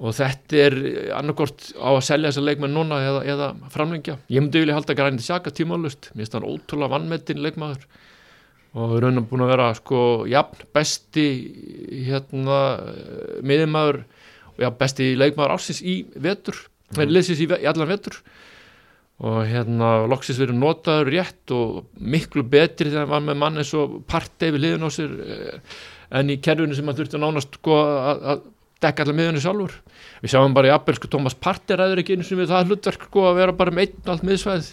[0.02, 0.76] Og þetta er
[1.16, 5.24] annarkort á að selja þessa leikmenn núna eða, eða framlengja, ég myndi vilja halda Granit
[5.24, 7.88] Xhaka tímálust, mér finnst hann ótrúlega vannmetinn leikmaður.
[8.72, 11.26] Og við erum búin að vera sko jafn besti
[12.08, 12.60] hérna
[13.44, 14.00] miðjumæður
[14.52, 16.56] og jafn besti leikmaður ársins í vetur,
[16.96, 17.04] mm.
[17.08, 18.20] leysins í, í allan vetur
[19.22, 23.72] og hérna loksins verið notaður rétt og miklu betri þegar hann var með mann eins
[23.79, 25.77] og partei við liðin á sér eh,
[26.18, 28.42] en í kerfinu sem hann þurfti að nánast sko að, að
[28.83, 29.77] dekka allar miðjunni sjálfur.
[30.25, 33.29] Við sjáum bara í appelsku Thomas Partey ræður ekki eins og við það hlutverk sko
[33.29, 34.72] að vera bara með einn allt miðsvæð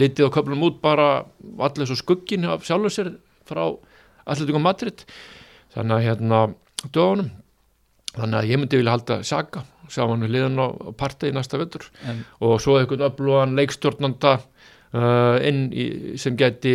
[0.00, 1.08] litið og köflum út bara
[1.68, 3.12] allir svo skuggin af sjálfur sér
[3.48, 3.66] frá
[4.24, 5.04] Alltík og Madrid.
[5.74, 6.40] Þannig að hérna
[6.88, 7.30] dögunum.
[8.14, 10.66] Þannig að ég myndi vilja halda Saga sjá hann við liðan á
[10.98, 11.86] partei í næsta vettur
[12.40, 15.86] og svo eitthvað öflugan leikstjórnanda uh, inn í,
[16.20, 16.74] sem geti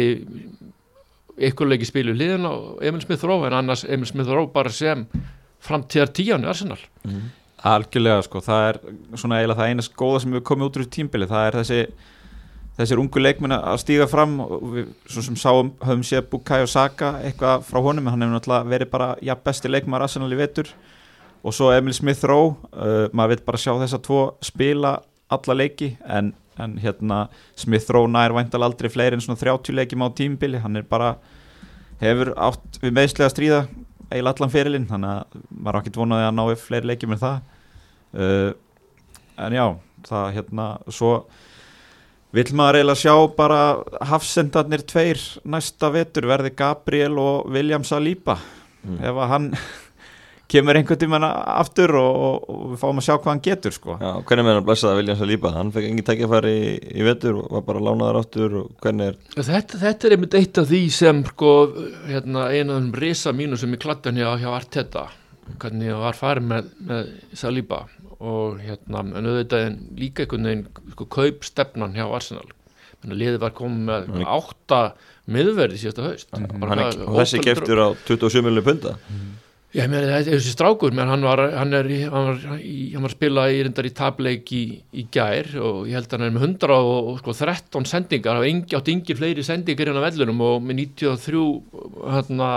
[1.49, 2.53] ykkur leiki spilu liðan á
[2.89, 5.05] Emil Smith-Rowe en annars Emil Smith-Rowe bara sem
[5.63, 6.79] framtíðar tíjan í Arsenal.
[7.07, 7.27] Mm.
[7.69, 8.77] Algjörlega sko, það er
[9.19, 11.81] svona eiginlega það eina góða sem við komum út úr tímbili, það er þessi
[12.79, 16.69] þessir ungu leikmenn að stíga fram og við svo sem sáum höfum séð Bukai og
[16.71, 20.71] Saka eitthvað frá honum hann hefur náttúrulega verið bara ja, besti leikmar Arsenal í vetur
[21.43, 24.95] og svo Emil Smith-Rowe uh, maður vil bara sjá þess að tvo spila
[25.31, 27.25] alla leiki en, en hérna
[27.59, 31.13] Smith-Rowe nær væntal aldrei fleiri en svona 30 leikjum á tímbili hann er bara
[32.03, 33.61] hefur átt við meðslega stríða
[34.09, 37.37] eiginlega allan fyrirlinn þannig að maður ákveðt vonaði að ná fleiri leikjum en það.
[38.09, 38.49] Uh,
[39.39, 39.65] en já
[40.09, 41.13] það hérna svo
[42.29, 43.59] Vil maður eiginlega sjá bara
[44.05, 45.17] hafsendarnir tveir
[45.49, 48.35] næsta vetur verði Gabriel og William Saliba.
[48.85, 48.99] Mm.
[49.01, 49.47] ef að hann
[50.49, 51.19] kemur einhvern tíma
[51.59, 53.97] aftur og, og, og við fáum að sjá hvað hann getur sko.
[54.01, 55.53] Já, hvernig með hann blessaði William Saliba?
[55.55, 59.19] Hann fekk engin tækifæri í, í vetur og var bara lánaðar áttur og hvernig er...
[59.37, 61.55] Þetta, þetta er einmitt eitt af því sem sko,
[62.09, 65.07] hérna, einu af þeim resa mínu sem ég klattan hjá, hjá Arteta
[65.57, 67.83] hvernig ég var farið með, með Saliba
[68.19, 72.47] og hérna, en auðvitað líka einhvern veginn sko, kaupstefnan hjá Arsenal
[73.07, 74.79] liðið var komið með átta
[75.31, 77.05] miðverði síðasta haust mm -hmm.
[77.07, 79.29] og þessi keftur á 27 miljónu punta mm.
[79.69, 83.13] Já, mér, það er þessi strákur, menn hann var, hann er, hann var, hann var
[83.13, 84.61] spilað í reyndar í tableik í,
[84.97, 88.41] í gær og ég held að hann er með 100 og, og sko 13 sendingar,
[88.49, 92.49] engi, átt yngi fleiri sendingar hérna vellunum og með 93% hérna,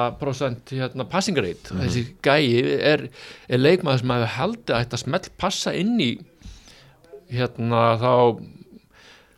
[0.73, 1.69] hérna, passingarreit.
[1.69, 1.85] Mm -hmm.
[1.85, 3.05] Þessi gæi er,
[3.45, 6.11] er leikmaður sem hefur held að þetta smelt passa inn í
[7.29, 8.13] hérna þá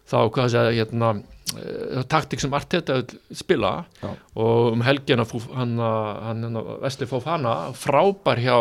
[0.04, 1.14] þá hvað að segja hérna,
[1.58, 3.00] uh, taktik sem Arteta
[3.34, 4.10] spila Já.
[4.34, 8.58] og um helgina hann, hann, hann Vesli Fofana frábær hjá,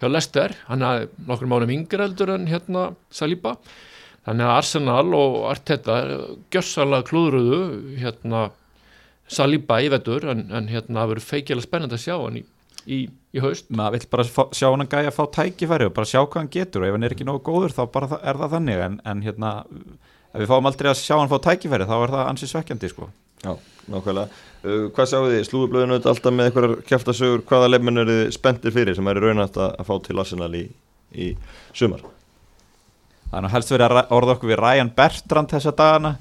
[0.00, 3.56] hjá Lester hann er nokkur mánum yngri eldur en hérna Saliba.
[4.26, 6.00] Þannig að Arsenal og Arteta
[6.52, 7.60] gjössalega klúðruðu
[8.02, 8.50] hérna
[9.30, 12.44] Saliba í vetur en, en hérna það verður feikilega spennandi að sjá hann í,
[12.84, 13.68] í, í haust.
[13.70, 16.40] Maður vill bara fá, sjá hann að gæja að fá tækifæri og bara sjá hvað
[16.40, 18.82] hann getur og ef hann er ekki nógu góður þá bara er það þannig.
[18.86, 19.52] En, en hérna
[20.30, 23.10] ef við fáum aldrei að sjá hann fá tækifæri þá er það ansið svekkjandi sko
[23.40, 23.54] Já,
[23.88, 24.40] nákvæmlega.
[24.60, 25.42] Uh, hvað sjáu þið?
[25.48, 29.70] Slúðublöðinu alltaf með einhverjar kæftasögur, hvaða leifmenn eru þið spenntir fyrir sem er raunætt að,
[29.80, 30.66] að fá til Arsenal í,
[31.16, 31.30] í
[31.72, 32.04] sumar?
[33.30, 36.12] það er helst verið að orða okkur við Ryan Bertrand þessa dagana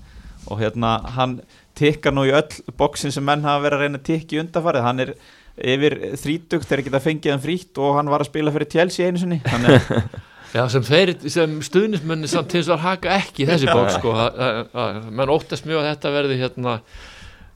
[0.50, 1.40] og hérna hann
[1.80, 4.86] tikkar nú í öll bóksin sem menn hafa verið að reyna að tikka í undarfarið
[4.86, 5.14] hann er
[5.60, 9.22] yfir þrítugt þegar geta fengið hann frítt og hann var að spila fyrir Chelsea einu
[9.22, 9.90] sinni þannig
[10.50, 14.14] Já, sem, þeir, sem stuðnismenni samt til þess að haka ekki í þessi bók sko,
[14.18, 16.74] að, að, að, menn óttast mjög að þetta verði hérna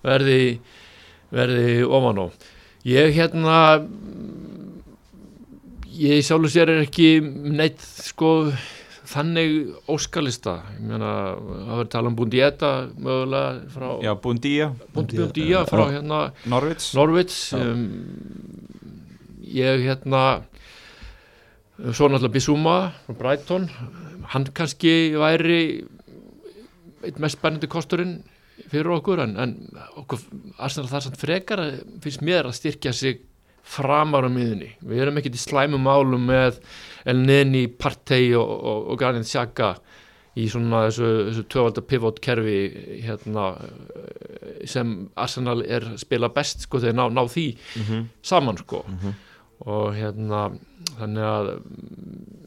[0.04, 0.42] verði,
[1.34, 2.26] verði ofan á.
[2.86, 3.58] Ég hérna
[5.98, 8.52] ég sjálfur sér er ekki neitt sko
[9.14, 10.60] þannig óskalista.
[10.78, 16.94] Ég meina, það verður tala um Bundieta mögulega frá já, Bundía, Bundieta frá hérna Norvits
[16.98, 17.86] Norvits um,
[19.44, 20.24] ég hérna
[21.94, 22.76] svo náttúrulega Bissúma
[23.08, 23.70] frá Brighton
[24.34, 25.62] hann kannski væri
[27.04, 28.20] eitt mest spennandi kosturinn
[28.70, 29.56] fyrir okkur en, en
[30.00, 30.20] okkur
[30.62, 31.62] Arsenal þar samt frekar
[32.04, 33.22] finnst mér að styrkja sig
[33.64, 36.60] framar á miðunni við erum ekkert í slæmum málum með
[37.10, 39.74] El Neni, Partey og, og, og Granit Xhaka
[40.40, 42.56] í svona þessu, þessu tvövalda pivot kerfi
[43.06, 43.50] hérna
[44.70, 47.46] sem Arsenal er spila best sko þegar ná, ná því
[47.76, 48.04] Mm -hmm.
[48.22, 49.14] saman sko Mhm.
[49.64, 50.44] Og hérna
[50.98, 52.44] þannig að mm,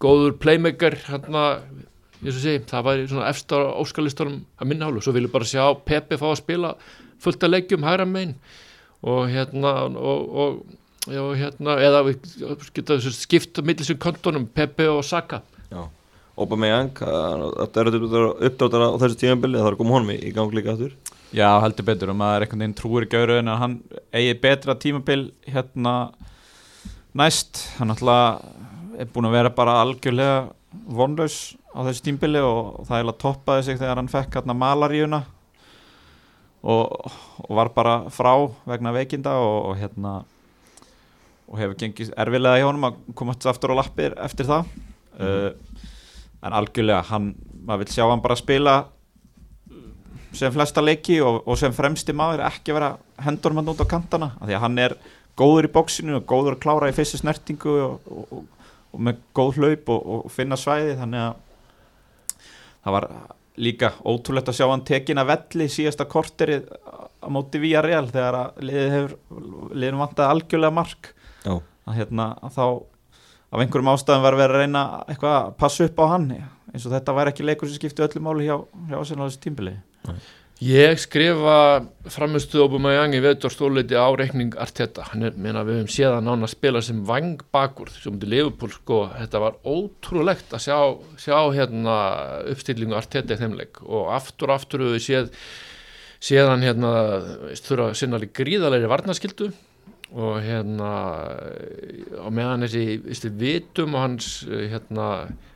[0.00, 1.44] góður playmaker hérna
[2.20, 5.32] ég svo segi, það væri svona efst á óskalistanum að minna hálfu, svo vil ég
[5.32, 6.74] bara sjá Pepe fá að spila
[7.20, 8.34] fullt að leggjum hægra megin
[9.00, 10.58] og hérna og, og,
[11.08, 12.28] og hérna eða við
[12.76, 15.86] þessu skipta millisum kontonum Pepe og Saka Já.
[16.40, 17.88] Aubameyang, þetta er
[18.48, 20.94] uppdáttar á þessu tímanbili, það er koma honum í, í gang líka aftur.
[21.36, 23.76] Já, heldur betur og maður er einhvern veginn trúir öðru en að hann
[24.12, 25.94] eigi betra tímabil hérna
[27.16, 28.42] næst, hann alltaf
[29.00, 30.50] er búin að vera bara algjörlega
[30.90, 35.22] vonlaus á þessu tímbili og það er að toppaði sig þegar hann fekk hérna malaríuna
[36.60, 37.10] og,
[37.46, 38.34] og var bara frá
[38.68, 40.20] vegna veikinda og, og hérna
[41.50, 44.68] og hefur gengið erfilega hjá honum að komast aftur á lappir eftir það.
[45.18, 45.50] Uh,
[46.46, 47.32] en algjörlega hann,
[47.66, 48.74] maður vil sjá hann bara spila
[50.36, 52.92] sem flesta leiki og, og sem fremsti maður ekki vera
[53.24, 54.94] hendur mann út á kantana af því að hann er
[55.38, 58.32] góður í bóksinu og góður að klára í fyrstu snertingu og, og,
[58.90, 62.46] og, með góð hlaup og, og finna svæði þannig að
[62.80, 63.08] það var
[63.60, 66.70] líka ótrúlegt að sjá hann tekin að velli síðasta korterið
[67.20, 71.12] á móti Vía Real þegar að liðin vantaði algjörlega mark
[71.44, 71.58] Já.
[71.58, 72.64] að hérna að þá
[73.50, 76.26] af einhverjum ástæðum var verið að reyna eitthvað að passa upp á hann
[76.70, 78.56] eins og þetta væri ekki leikur sem skipti öllu máli hjá,
[78.88, 79.34] hjá Arsenal á
[80.04, 80.28] tímbili
[80.60, 85.88] Ég skrifa framistuð Aubameyang í vetur stóleiti á reikning Arteta, hann er, meina við höfum
[85.94, 90.52] séð að nána að spila sem vang bakur sem til Liverpool sko, þetta var ótrúlegt
[90.52, 90.76] að sjá,
[91.16, 91.96] sjá hérna
[92.52, 95.32] uppstillingu Arteta í þeimleik og aftur og aftur höfum við séð
[96.28, 96.92] séðan hérna
[97.46, 99.50] veist, þurfa sinna alveg gríðalegri varnaskildu
[100.12, 100.92] og hérna
[102.20, 105.10] á meðan þessi vitum og hans hérna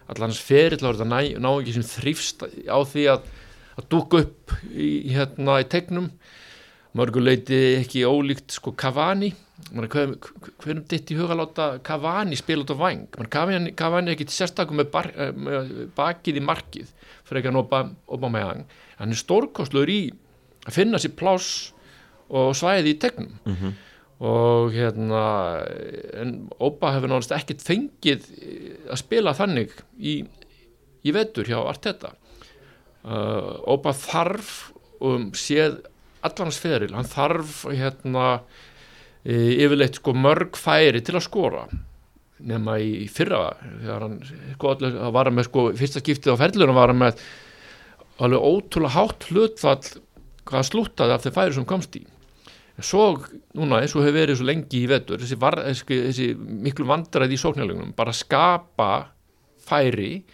[0.08, 3.32] allan hans ferill á þetta ná, ná ekki sem þrýfst á því að
[3.78, 6.10] að dúka upp í, hérna í tegnum.
[6.94, 9.32] Mörguleiti ekki ólíkt sko Cavani.
[9.74, 14.78] Hvernig ditt í huga láta Cavani spila út á Man, Cavani, Cavani er ekki sérstakum
[14.78, 16.90] með, bar, eh, með bakið í markið
[17.24, 18.64] fyrir ekki að nópa opa með hann
[19.00, 20.00] hann er stórkostluður í
[20.64, 21.72] að finna sér pláss
[22.34, 23.34] og svæði í tegnum.
[23.44, 23.72] Mm -hmm.
[24.24, 25.22] og hérna
[26.14, 28.28] en Opa hefur náttúrulega ekkert fengið
[28.88, 30.24] að spila þannig í,
[31.04, 32.14] í vetur hjá Arteta
[33.04, 34.54] uh, Opa þarf
[35.04, 35.80] um séð
[36.24, 38.28] allan hans feril, hann þarf hérna
[39.24, 41.66] e, yfirleitt sko mörg færi til að skora
[42.44, 46.40] nema í fyrra þegar hann sko, allir, hann var hann með sko fyrsta skiptið á
[46.40, 47.20] ferlunum var hann með
[48.24, 50.02] alveg ótrúlega hátt hlutfall
[50.48, 52.02] hvað slúttaði af þeir færi sem komst í.
[52.84, 53.04] Svo
[53.54, 56.26] núna eins og hefur verið svo lengi í vetur þessi, var, þessi, þessi
[56.66, 58.90] miklu vandræði í sóknarlegunum bara skapa
[59.64, 60.24] færi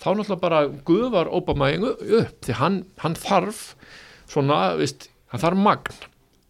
[0.00, 3.64] þá náttúrulega bara guðvar Óbamæðing upp því hann, hann þarf
[4.30, 6.06] svona, veist, hann þarf magn.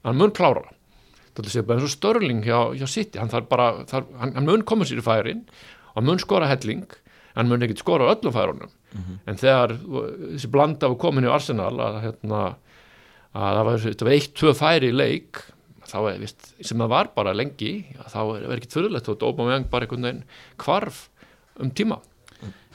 [0.07, 0.69] Hann mun klára
[1.41, 3.21] þetta sé bara eins og störling hjá, hjá City.
[3.21, 5.45] Hann bara, þarf, hann, hann mun koma sér í færin
[5.93, 6.87] og hann mun skora helling.
[7.37, 8.73] Hann mun ekkit skora öllum færunum.
[8.91, 9.19] Mm -hmm.
[9.27, 9.77] en þegar
[10.35, 12.41] þessi blanda var komin í Arsenal að, hérna,
[13.33, 15.43] að það var, var eitt, tvö færi í leik
[15.87, 19.71] þá er, vist, sem það var bara lengi þá er það ekkit fyrirlegt og með
[19.71, 20.25] bara einhvern veginn
[20.59, 21.09] kvarf
[21.61, 22.01] um tíma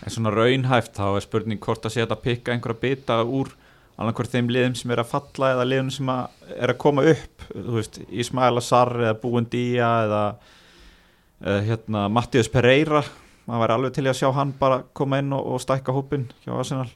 [0.06, 3.50] En svona raunhæft þá er spurning hvort að setja að pikka einhverja bita úr
[3.96, 7.46] annarkvært þeim liðum sem er að falla eða liðum sem að er að koma upp.
[7.50, 13.02] Þú veist, Ismail Azar eða Búendía eða uh, hérna, Mattias Pereira.
[13.46, 16.54] Maður væri alveg til að sjá hann bara koma inn og, og stækka hópin hjá
[16.54, 16.92] Arsenal.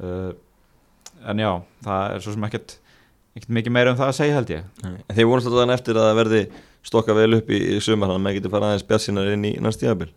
[0.00, 0.32] Uh,
[1.28, 1.50] en já,
[1.84, 2.78] það er svo sem ekkert
[3.32, 4.72] ekkert mikið meira um það að segja held ég.
[5.12, 6.42] Þið vonast alltaf eftir að það verði
[6.84, 9.54] stokka vel upp í, í sumar þannig að maður getur farað aðeins björnsinar inn í
[9.62, 10.10] næst tíðabil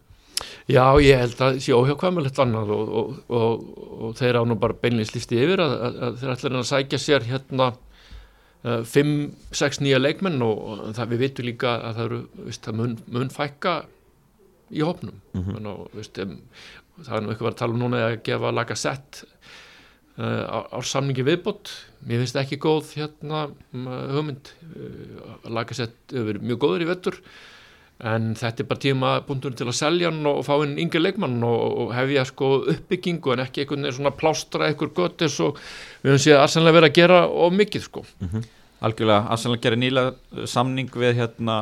[0.68, 3.66] Já, ég held að það sé óhjákvæmulegt annað og, og, og,
[4.08, 7.02] og þeir á nú bara beinleins listi yfir að, að, að þeir ætla að sækja
[7.02, 7.74] sér hérna
[8.66, 13.30] 5-6 nýja leikmenn og það við vitum líka að það eru veist, að mun, mun
[13.34, 13.76] fækka
[14.74, 15.20] í hópnum.
[15.36, 15.68] Mm -hmm.
[15.70, 16.40] Og, veist, um,
[16.98, 19.24] það er nú eitthvað að tala um núna að gefa laga sett
[20.18, 21.70] uh, á, á samningi viðbót.
[22.02, 24.54] Mér finnst ekki góð hérna um, hugmynd.
[24.74, 27.22] Uh, laga sett hefur mjög góður í vettur
[28.04, 31.38] en þetta er bara tíma búintur til að selja hann og fá inn yngir leikmann
[31.48, 35.56] og, hefja sko uppbyggingu en ekki einhvern veginn svona plástra einhver gött eins og
[36.04, 38.46] við höfum séð að Arsenal verið að gera of mikið sko mm -hmm.
[38.86, 40.14] Algjörlega, Arsenal gerir nýla
[40.46, 41.56] samning við hérna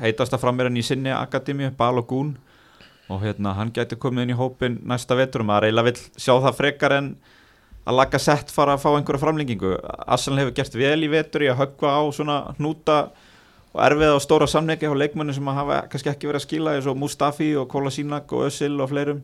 [0.00, 2.36] heitasta framverðan í sinni akademi, Balogun
[3.08, 6.34] og hérna hann gæti komið inn í hópin næsta vetur og maður eiginlega vil sjá
[6.42, 7.16] það frekar en
[7.86, 9.78] að laga sett fara að fá einhverja framlengingu.
[10.06, 12.98] Arsenal hefur gert vel í vetur í að höggva á svona hnúta
[13.70, 16.88] og erfið á stóra samneiki á leikmennu sem hafa kannski ekki verið að skila eins
[16.90, 19.22] og Mustafi og Kolasínak og Özil og fleirum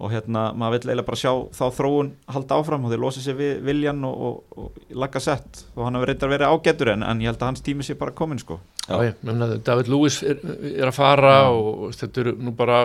[0.00, 3.36] og hérna maður vil eiginlega bara sjá þá þróun halda áfram og þeir losa sér
[3.36, 7.20] við Viljan og, og, og laga sett og hann hefur reyndar verið ágættur en, en
[7.20, 10.40] ég held að hans tími sé bara komin sko Já, ég menna David Lewis er,
[10.70, 11.50] er að fara Já.
[11.52, 12.80] og þetta eru nú bara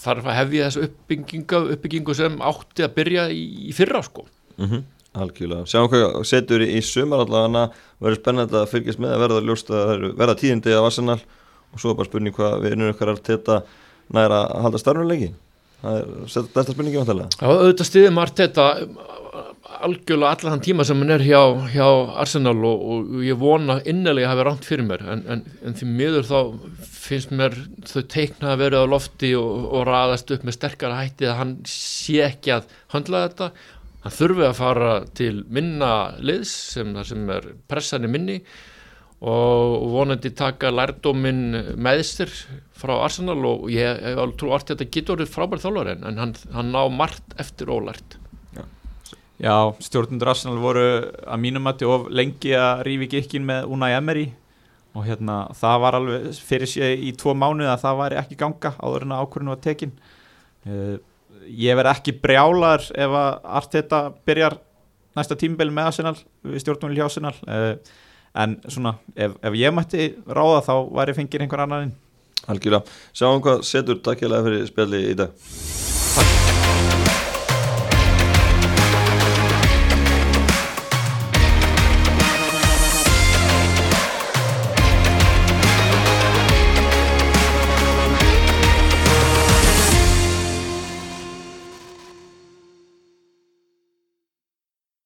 [0.00, 4.26] þarf að hefja þessu uppbyggingu, uppbyggingu sem átti að byrja í, í fyrra sko
[4.56, 4.84] mm -hmm.
[5.16, 7.66] Algjörlega, sjáum hvað setur í sumar allavega
[8.02, 11.18] verður spennandi að fylgjast með að verða ljóst að verða tíðindi af Arsenal.
[11.72, 13.58] Og svo er bara spurning hvað við erum okkar að þetta
[14.14, 15.32] næra að halda starfnuleiki
[15.82, 18.66] það er þetta spurningi vantilega Já, auðvitað stiðið margt þetta
[19.86, 21.40] algjörlega allan hann tíma sem hann er hjá,
[21.72, 21.86] hjá
[22.22, 25.02] Arsenal og, og ég vona innlega að hafa ránt fyrir mér.
[25.12, 26.38] En, en, en því miður þá
[26.86, 27.56] finnst mér
[27.86, 31.54] þau teikna að vera á lofti og, og raðast upp með sterkara hætti að hann
[31.70, 33.50] sé ekki að handla þetta
[34.06, 35.92] hann þurfi að fara til minna
[36.22, 38.36] liðs sem, sem er pressan í minni
[39.26, 42.30] og vonandi taka lærdóminn meðstir
[42.76, 46.72] frá Arsenal og ég, ég trú að þetta getur orðið frábært þálar en hann, hann
[46.74, 48.18] ná margt eftir ólært.
[49.36, 54.30] Já, stjórnundur Arsenal voru að mínum að of lengi að rífi gikkin með Unai Emery
[54.96, 58.72] og hérna það var alveg fyrir sig í tvo mánu að það væri ekki ganga
[58.80, 59.92] áður en að ákvörðinu var tekin.
[60.64, 60.96] Uh,
[61.46, 64.58] ég verð ekki brjálar ef að Arteta byrjar
[65.16, 67.74] næsta tímbel með Arsenal við stjórnunni hjá Arsenal uh,
[68.36, 71.94] en svona ef, ef ég mætti ráða þá væri fengir einhver annan inn.
[72.46, 75.95] Algjörlega, sjáum hvað setur takkjælega fyrir spjalli í dag